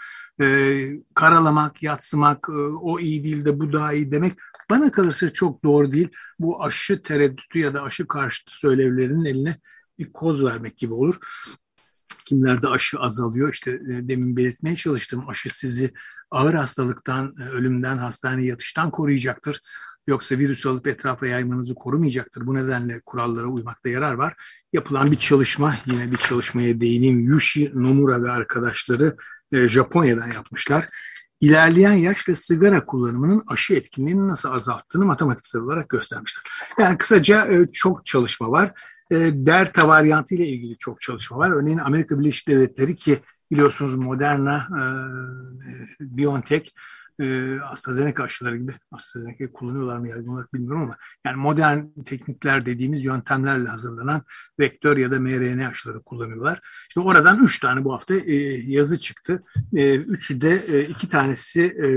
e, 0.42 0.78
karalamak, 1.14 1.84
yatsımak, 1.84 2.48
e, 2.50 2.54
o 2.82 3.00
iyi 3.00 3.24
değil 3.24 3.46
de 3.46 3.60
bu 3.60 3.74
daha 3.74 3.94
iyi 3.94 4.12
demek 4.12 4.34
bana 4.70 4.92
kalırsa 4.92 5.34
çok 5.34 5.64
doğru 5.64 5.92
değil. 5.92 6.10
Bu 6.40 6.64
aşı 6.64 7.02
tereddütü 7.02 7.60
ya 7.60 7.74
da 7.74 7.84
aşı 7.84 8.08
karşıtı 8.08 8.58
söylevlerinin 8.58 9.26
eline 9.26 9.60
bir 10.00 10.14
koz 10.14 10.46
vermek 10.46 10.78
gibi 10.78 10.94
olur. 10.94 11.16
Kimlerde 12.26 12.68
aşı 12.68 13.00
azalıyor 13.00 13.54
işte 13.54 13.72
e, 13.72 14.10
demin 14.10 14.38
belirtmeye 14.38 14.76
çalıştım 14.76 15.30
aşı 15.30 15.58
sizi 15.58 15.94
ağır 16.32 16.54
hastalıktan, 16.54 17.34
e, 17.40 17.50
ölümden, 17.50 17.98
hastaneye 17.98 18.48
yatıştan 18.48 18.92
koruyacaktır. 18.92 19.62
Yoksa 20.08 20.38
virüs 20.38 20.66
alıp 20.66 20.88
etrafa 20.88 21.28
yaymanızı 21.28 21.76
korumayacaktır. 21.76 22.48
Bu 22.48 22.54
nedenle 22.56 23.02
kurallara 23.06 23.48
uymakta 23.48 23.89
yarar 23.89 24.13
var. 24.13 24.34
Yapılan 24.74 25.12
bir 25.12 25.20
çalışma, 25.20 25.76
yine 25.86 26.12
bir 26.12 26.18
çalışmaya 26.18 26.82
değineyim. 26.82 27.20
Yushi 27.20 27.72
Nomura 27.76 28.24
ve 28.24 28.32
arkadaşları 28.32 29.18
e, 29.52 29.68
Japonya'dan 29.68 30.28
yapmışlar. 30.28 30.89
İlerleyen 31.39 31.94
yaş 31.94 32.30
ve 32.30 32.36
sigara 32.36 32.86
kullanımının 32.86 33.44
aşı 33.48 33.74
etkinliğini 33.74 34.28
nasıl 34.28 34.52
azalttığını 34.52 35.06
matematiksel 35.06 35.62
olarak 35.62 35.89
göstermişler. 35.89 36.44
Yani 36.80 36.98
kısaca 36.98 37.46
e, 37.46 37.72
çok 37.72 38.06
çalışma 38.06 38.52
var. 38.52 38.72
E, 39.12 39.16
Delta 39.34 39.88
varyantı 39.88 40.36
ile 40.36 40.48
ilgili 40.48 40.78
çok 40.78 41.02
çalışma 41.02 41.38
var. 41.38 41.52
Örneğin 41.52 41.78
Amerika 41.78 42.20
Birleşik 42.20 42.48
Devletleri 42.48 42.96
ki 42.96 43.20
biliyorsunuz 43.52 43.96
Moderna, 43.96 44.68
BioNTech 46.00 46.70
e, 47.19 47.58
AstraZeneca 47.60 48.23
aşıları 48.23 48.58
gibi 48.58 48.71
AstraZeneca 48.91 49.52
kullanıyorlar 49.54 49.97
mı 49.97 50.10
yaygın 50.10 50.28
olarak 50.28 50.54
bilmiyorum 50.54 50.82
ama 50.82 50.97
yani 51.26 51.38
modern 51.38 52.04
teknikler 52.06 52.65
dediğimiz 52.65 53.04
yöntemlerle 53.04 53.69
hazırlanan 53.69 54.21
vektör 54.60 54.97
ya 54.97 55.12
da 55.12 55.19
mRNA 55.19 55.67
aşıları 55.67 56.04
kullanıyorlar. 56.04 56.62
İşte 56.89 56.99
oradan 56.99 57.43
üç 57.43 57.60
tane 57.60 57.84
bu 57.84 57.93
hafta 57.93 58.15
e, 58.15 58.36
yazı 58.67 58.99
çıktı. 58.99 59.43
E, 59.76 59.95
üçü 59.95 60.41
de 60.41 60.63
e, 60.67 60.82
iki 60.82 61.10
tanesi 61.10 61.62
e, 61.62 61.88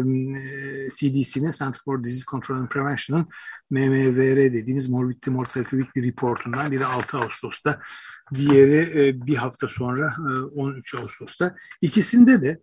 CDC'nin 0.91 1.51
Center 1.51 1.81
for 1.85 2.05
Disease 2.05 2.25
Control 2.25 2.57
and 2.57 2.69
Prevention'ın 2.69 3.29
MMVR 3.71 4.53
dediğimiz 4.53 4.89
Morbidity 4.89 5.31
Mortality 5.31 5.77
Weekly 5.77 6.09
Report'undan 6.09 6.71
biri 6.71 6.87
6 6.87 7.19
Ağustos'ta, 7.19 7.81
diğeri 8.35 9.03
e, 9.03 9.27
bir 9.27 9.37
hafta 9.37 9.69
sonra 9.69 10.15
e, 10.19 10.33
13 10.33 10.95
Ağustos'ta. 10.95 11.57
İkisinde 11.81 12.43
de 12.43 12.61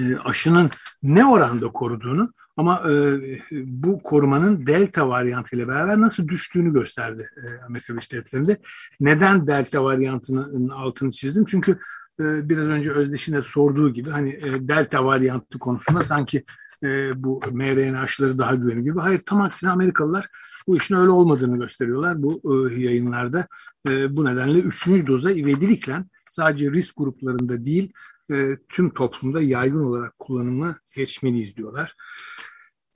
e, 0.00 0.18
aşının 0.24 0.70
ne 1.02 1.26
oranda 1.26 1.72
koruduğunu 1.72 2.32
ama 2.56 2.82
e, 2.90 3.20
bu 3.52 4.02
korumanın 4.02 4.66
delta 4.66 5.08
varyantı 5.08 5.56
ile 5.56 5.68
beraber 5.68 6.00
nasıl 6.00 6.28
düştüğünü 6.28 6.72
gösterdi 6.72 7.28
e, 7.36 7.64
Amerika 7.64 7.92
Birleşik 7.92 8.12
Devletleri'nde. 8.12 8.58
Neden 9.00 9.46
delta 9.46 9.84
varyantının 9.84 10.68
altını 10.68 11.10
çizdim? 11.10 11.44
Çünkü 11.44 11.78
e, 12.20 12.48
biraz 12.48 12.64
önce 12.64 12.90
Özdeş'in 12.90 13.34
de 13.34 13.42
sorduğu 13.42 13.92
gibi 13.92 14.10
hani 14.10 14.30
e, 14.30 14.68
delta 14.68 15.04
varyantı 15.04 15.58
konusunda 15.58 16.02
sanki 16.02 16.44
e, 16.82 17.22
bu 17.22 17.40
mRNA 17.52 18.00
aşıları 18.00 18.38
daha 18.38 18.54
güvenli 18.54 18.82
gibi. 18.82 19.00
Hayır 19.00 19.18
tam 19.26 19.40
aksine 19.40 19.70
Amerikalılar 19.70 20.28
bu 20.66 20.76
işin 20.76 20.94
öyle 20.94 21.10
olmadığını 21.10 21.58
gösteriyorlar 21.58 22.22
bu 22.22 22.40
e, 22.70 22.80
yayınlarda. 22.80 23.46
E, 23.88 24.16
bu 24.16 24.24
nedenle 24.24 24.58
üçüncü 24.58 25.06
doza 25.06 25.30
ivedilikle 25.30 26.04
sadece 26.30 26.70
risk 26.70 26.96
gruplarında 26.96 27.64
değil 27.64 27.92
e, 28.30 28.54
tüm 28.68 28.94
toplumda 28.94 29.42
yaygın 29.42 29.84
olarak 29.84 30.18
kullanımı 30.18 30.76
geçmeliyiz 30.94 31.56
diyorlar. 31.56 31.94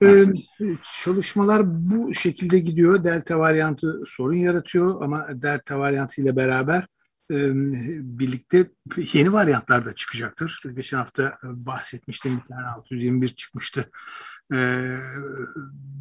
Ee, 0.03 0.25
çalışmalar 1.03 1.61
bu 1.65 2.13
şekilde 2.13 2.59
gidiyor. 2.59 3.03
Delta 3.03 3.39
varyantı 3.39 4.03
sorun 4.07 4.35
yaratıyor 4.35 5.01
ama 5.01 5.27
delta 5.31 5.79
varyantı 5.79 6.21
ile 6.21 6.35
beraber 6.35 6.87
e, 7.31 7.37
birlikte 8.19 8.69
yeni 9.13 9.33
varyantlar 9.33 9.85
da 9.85 9.95
çıkacaktır. 9.95 10.61
Geçen 10.75 10.97
hafta 10.97 11.37
bahsetmiştim 11.43 12.37
bir 12.37 12.43
tane 12.43 12.67
621 12.67 13.27
çıkmıştı. 13.27 13.91
E, 14.53 14.57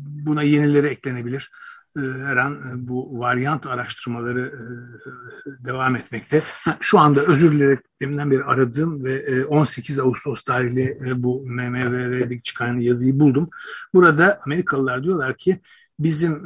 buna 0.07 0.43
yenileri 0.43 0.87
eklenebilir. 0.87 1.51
E, 1.97 2.01
her 2.01 2.37
an 2.37 2.53
e, 2.55 2.89
bu 2.89 3.19
varyant 3.19 3.67
araştırmaları 3.67 4.53
e, 4.55 4.63
devam 5.67 5.97
etmekte. 5.97 6.43
Şu 6.81 6.99
anda 6.99 7.21
özür 7.21 7.53
dileyerek 7.53 7.81
deminden 8.01 8.31
beri 8.31 8.45
aradığım 8.45 9.05
ve 9.05 9.45
18 9.47 9.99
Ağustos 9.99 10.43
tarihli 10.43 10.99
bu 11.17 11.47
MMVR'de 11.47 12.39
çıkan 12.39 12.79
yazıyı 12.79 13.21
buldum. 13.21 13.51
Burada 13.95 14.41
Amerikalılar 14.47 15.05
diyorlar 15.05 15.37
ki 15.37 15.61
bizim 15.99 16.45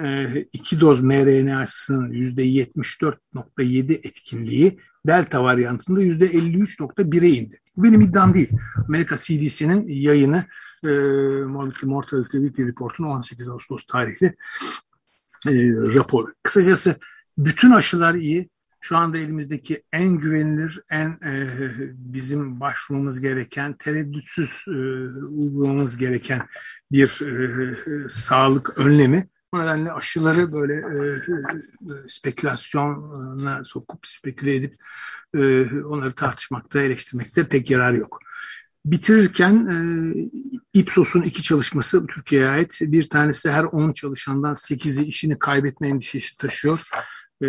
iki 0.52 0.80
doz 0.80 1.02
mRNA 1.02 1.58
aşısının 1.58 2.12
%74.7 2.12 3.92
etkinliği 3.92 4.78
delta 5.06 5.44
varyantında 5.44 6.02
%53.1'e 6.02 7.28
indi. 7.28 7.56
Bu 7.76 7.84
benim 7.84 8.00
iddiam 8.00 8.34
değil. 8.34 8.50
Amerika 8.88 9.16
CDC'nin 9.16 9.86
yayını 9.86 10.44
e, 10.84 10.88
Mortality 11.86 12.36
Weekly 12.36 12.66
Report'un 12.66 13.04
18 13.04 13.48
Ağustos 13.48 13.86
tarihli 13.86 14.36
e, 15.48 15.52
raporu. 15.94 16.26
Kısacası 16.42 16.96
bütün 17.38 17.70
aşılar 17.70 18.14
iyi. 18.14 18.50
Şu 18.80 18.96
anda 18.96 19.18
elimizdeki 19.18 19.82
en 19.92 20.08
güvenilir, 20.08 20.80
en 20.90 21.08
e, 21.10 21.46
bizim 21.90 22.60
başvurmamız 22.60 23.20
gereken, 23.20 23.72
tereddütsüz 23.72 24.64
e, 24.68 24.70
uygulamamız 25.26 25.96
gereken 25.96 26.48
bir 26.92 27.22
e, 27.22 28.08
sağlık 28.08 28.78
önlemi. 28.78 29.28
Bu 29.54 29.58
nedenle 29.58 29.92
aşıları 29.92 30.52
böyle 30.52 30.74
e, 30.76 31.18
spekülasyona 32.08 33.64
sokup 33.64 34.06
speküle 34.06 34.54
edip 34.54 34.76
e, 35.34 35.64
onları 35.84 36.12
tartışmakta, 36.12 36.80
eleştirmekte 36.80 37.48
pek 37.48 37.70
yarar 37.70 37.92
yok. 37.92 38.18
Bitirirken 38.84 39.66
e, 39.66 39.76
Ipsos'un 40.74 41.22
iki 41.22 41.42
çalışması 41.42 42.06
Türkiye'ye 42.06 42.48
ait. 42.48 42.78
Bir 42.80 43.08
tanesi 43.08 43.50
her 43.50 43.64
10 43.64 43.92
çalışandan 43.92 44.54
8'i 44.54 45.04
işini 45.04 45.38
kaybetme 45.38 45.88
endişesi 45.88 46.36
taşıyor. 46.36 46.80
E, 47.42 47.46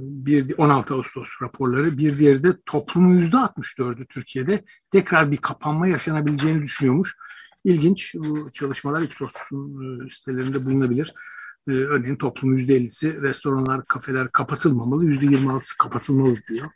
bir 0.00 0.54
16 0.58 0.94
Ağustos 0.94 1.28
raporları. 1.42 1.98
Bir 1.98 2.18
diğeri 2.18 2.44
de 2.44 2.48
toplumun 2.66 3.22
%64'ü 3.22 4.06
Türkiye'de 4.06 4.64
tekrar 4.92 5.32
bir 5.32 5.36
kapanma 5.36 5.86
yaşanabileceğini 5.88 6.62
düşünüyormuş. 6.62 7.16
İlginç 7.64 8.14
bu 8.14 8.52
çalışmalar 8.52 9.02
Ipsos'un 9.02 10.06
e, 10.06 10.10
sitelerinde 10.10 10.64
bulunabilir. 10.64 11.14
Ee, 11.68 11.72
örneğin 11.72 12.16
toplumun 12.16 12.58
%50'si 12.58 13.22
restoranlar, 13.22 13.86
kafeler 13.86 14.28
kapatılmamalı, 14.32 15.04
%26'sı 15.04 15.78
kapatılmalı 15.78 16.36
diyor. 16.48 16.70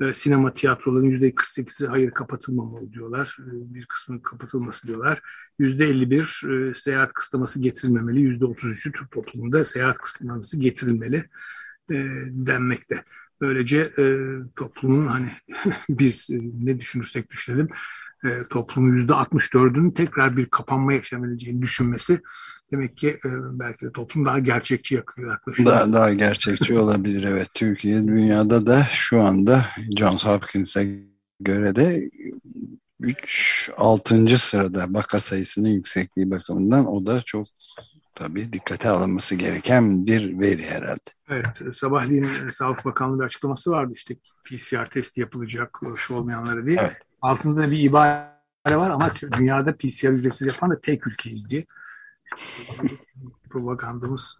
E, 0.00 0.12
sinema 0.12 0.54
tiyatroların 0.54 1.06
yüzde 1.06 1.30
48'i 1.30 1.86
hayır 1.86 2.10
kapatılmamalı 2.10 2.92
diyorlar. 2.92 3.36
E, 3.40 3.74
bir 3.74 3.86
kısmı 3.86 4.22
kapatılması 4.22 4.86
diyorlar. 4.86 5.22
Yüzde 5.58 5.84
51 5.84 6.42
e, 6.50 6.74
seyahat 6.74 7.12
kısıtlaması 7.12 7.60
getirilmemeli. 7.60 8.20
Yüzde 8.20 8.44
33'ü 8.44 8.92
Türk 8.92 9.10
toplumunda 9.10 9.64
seyahat 9.64 9.98
kısıtlaması 9.98 10.60
getirilmeli 10.60 11.24
denmekte. 12.30 13.04
Böylece 13.40 13.90
toplumun 14.56 15.06
hani 15.06 15.28
biz 15.88 16.30
ne 16.62 16.80
düşünürsek 16.80 17.30
düşünelim 17.30 17.68
toplumun 18.50 18.96
yüzde 18.96 19.12
64'ünün 19.12 19.94
tekrar 19.94 20.36
bir 20.36 20.46
kapanma 20.46 20.92
yaşanabileceğini 20.92 21.62
düşünmesi 21.62 22.20
demek 22.72 22.96
ki 22.96 23.08
e, 23.08 23.28
belki 23.52 23.86
de 23.86 23.92
toplum 23.92 24.26
daha 24.26 24.38
gerçekçi 24.38 24.94
yaklaşıyor. 24.94 25.68
Daha, 25.68 25.92
daha 25.92 26.12
gerçekçi 26.12 26.78
olabilir 26.78 27.24
evet. 27.24 27.48
Türkiye 27.54 28.02
dünyada 28.02 28.66
da 28.66 28.86
şu 28.92 29.22
anda 29.22 29.66
Johns 29.98 30.26
Hopkins'e 30.26 31.00
göre 31.40 31.76
de 31.76 32.10
3 33.00 33.70
6. 33.76 34.38
sırada 34.38 34.86
vaka 34.90 35.20
sayısının 35.20 35.68
yüksekliği 35.68 36.30
bakımından 36.30 36.86
o 36.86 37.06
da 37.06 37.22
çok 37.22 37.46
tabii 38.14 38.52
dikkate 38.52 38.88
alınması 38.88 39.34
gereken 39.34 40.06
bir 40.06 40.40
veri 40.40 40.66
herhalde. 40.66 41.10
Evet, 41.30 41.76
sabahleyin 41.76 42.24
e, 42.24 42.52
Sağlık 42.52 42.84
Bakanlığı 42.84 43.18
bir 43.18 43.24
açıklaması 43.24 43.70
vardı 43.70 43.92
işte 43.96 44.16
PCR 44.44 44.86
testi 44.86 45.20
yapılacak 45.20 45.80
şu 45.96 46.14
olmayanlara 46.14 46.66
diye. 46.66 46.76
Evet. 46.80 46.96
Altında 47.22 47.70
bir 47.70 47.82
ibare 47.82 48.30
var 48.66 48.90
ama 48.90 49.12
dünyada 49.38 49.76
PCR 49.76 50.12
ücretsiz 50.12 50.46
yapan 50.46 50.70
da 50.70 50.80
tek 50.80 51.06
ülkeyiz 51.06 51.50
diye 51.50 51.64
propagandamız 53.50 54.38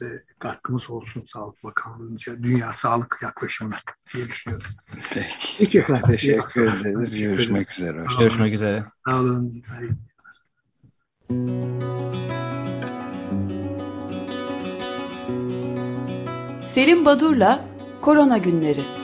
ve 0.00 0.06
katkımız 0.38 0.90
olsun 0.90 1.20
Sağlık 1.26 1.64
Bakanlığı'nca 1.64 2.42
dünya 2.42 2.72
sağlık 2.72 3.18
yaklaşımına 3.22 3.76
diye 4.14 4.28
düşünüyorum. 4.28 4.66
Peki. 5.14 5.28
Peki 5.58 5.78
efendim. 5.78 6.02
Teşekkür 6.06 6.62
ederiz. 6.62 7.20
Görüşmek 7.20 7.70
üzere. 7.78 8.04
Görüşmek 8.20 8.54
üzere. 8.54 8.84
Sağ 9.06 9.20
olun. 9.20 9.52
Selim 16.66 17.04
Badur'la 17.04 17.64
Korona 18.02 18.38
Günleri 18.38 18.97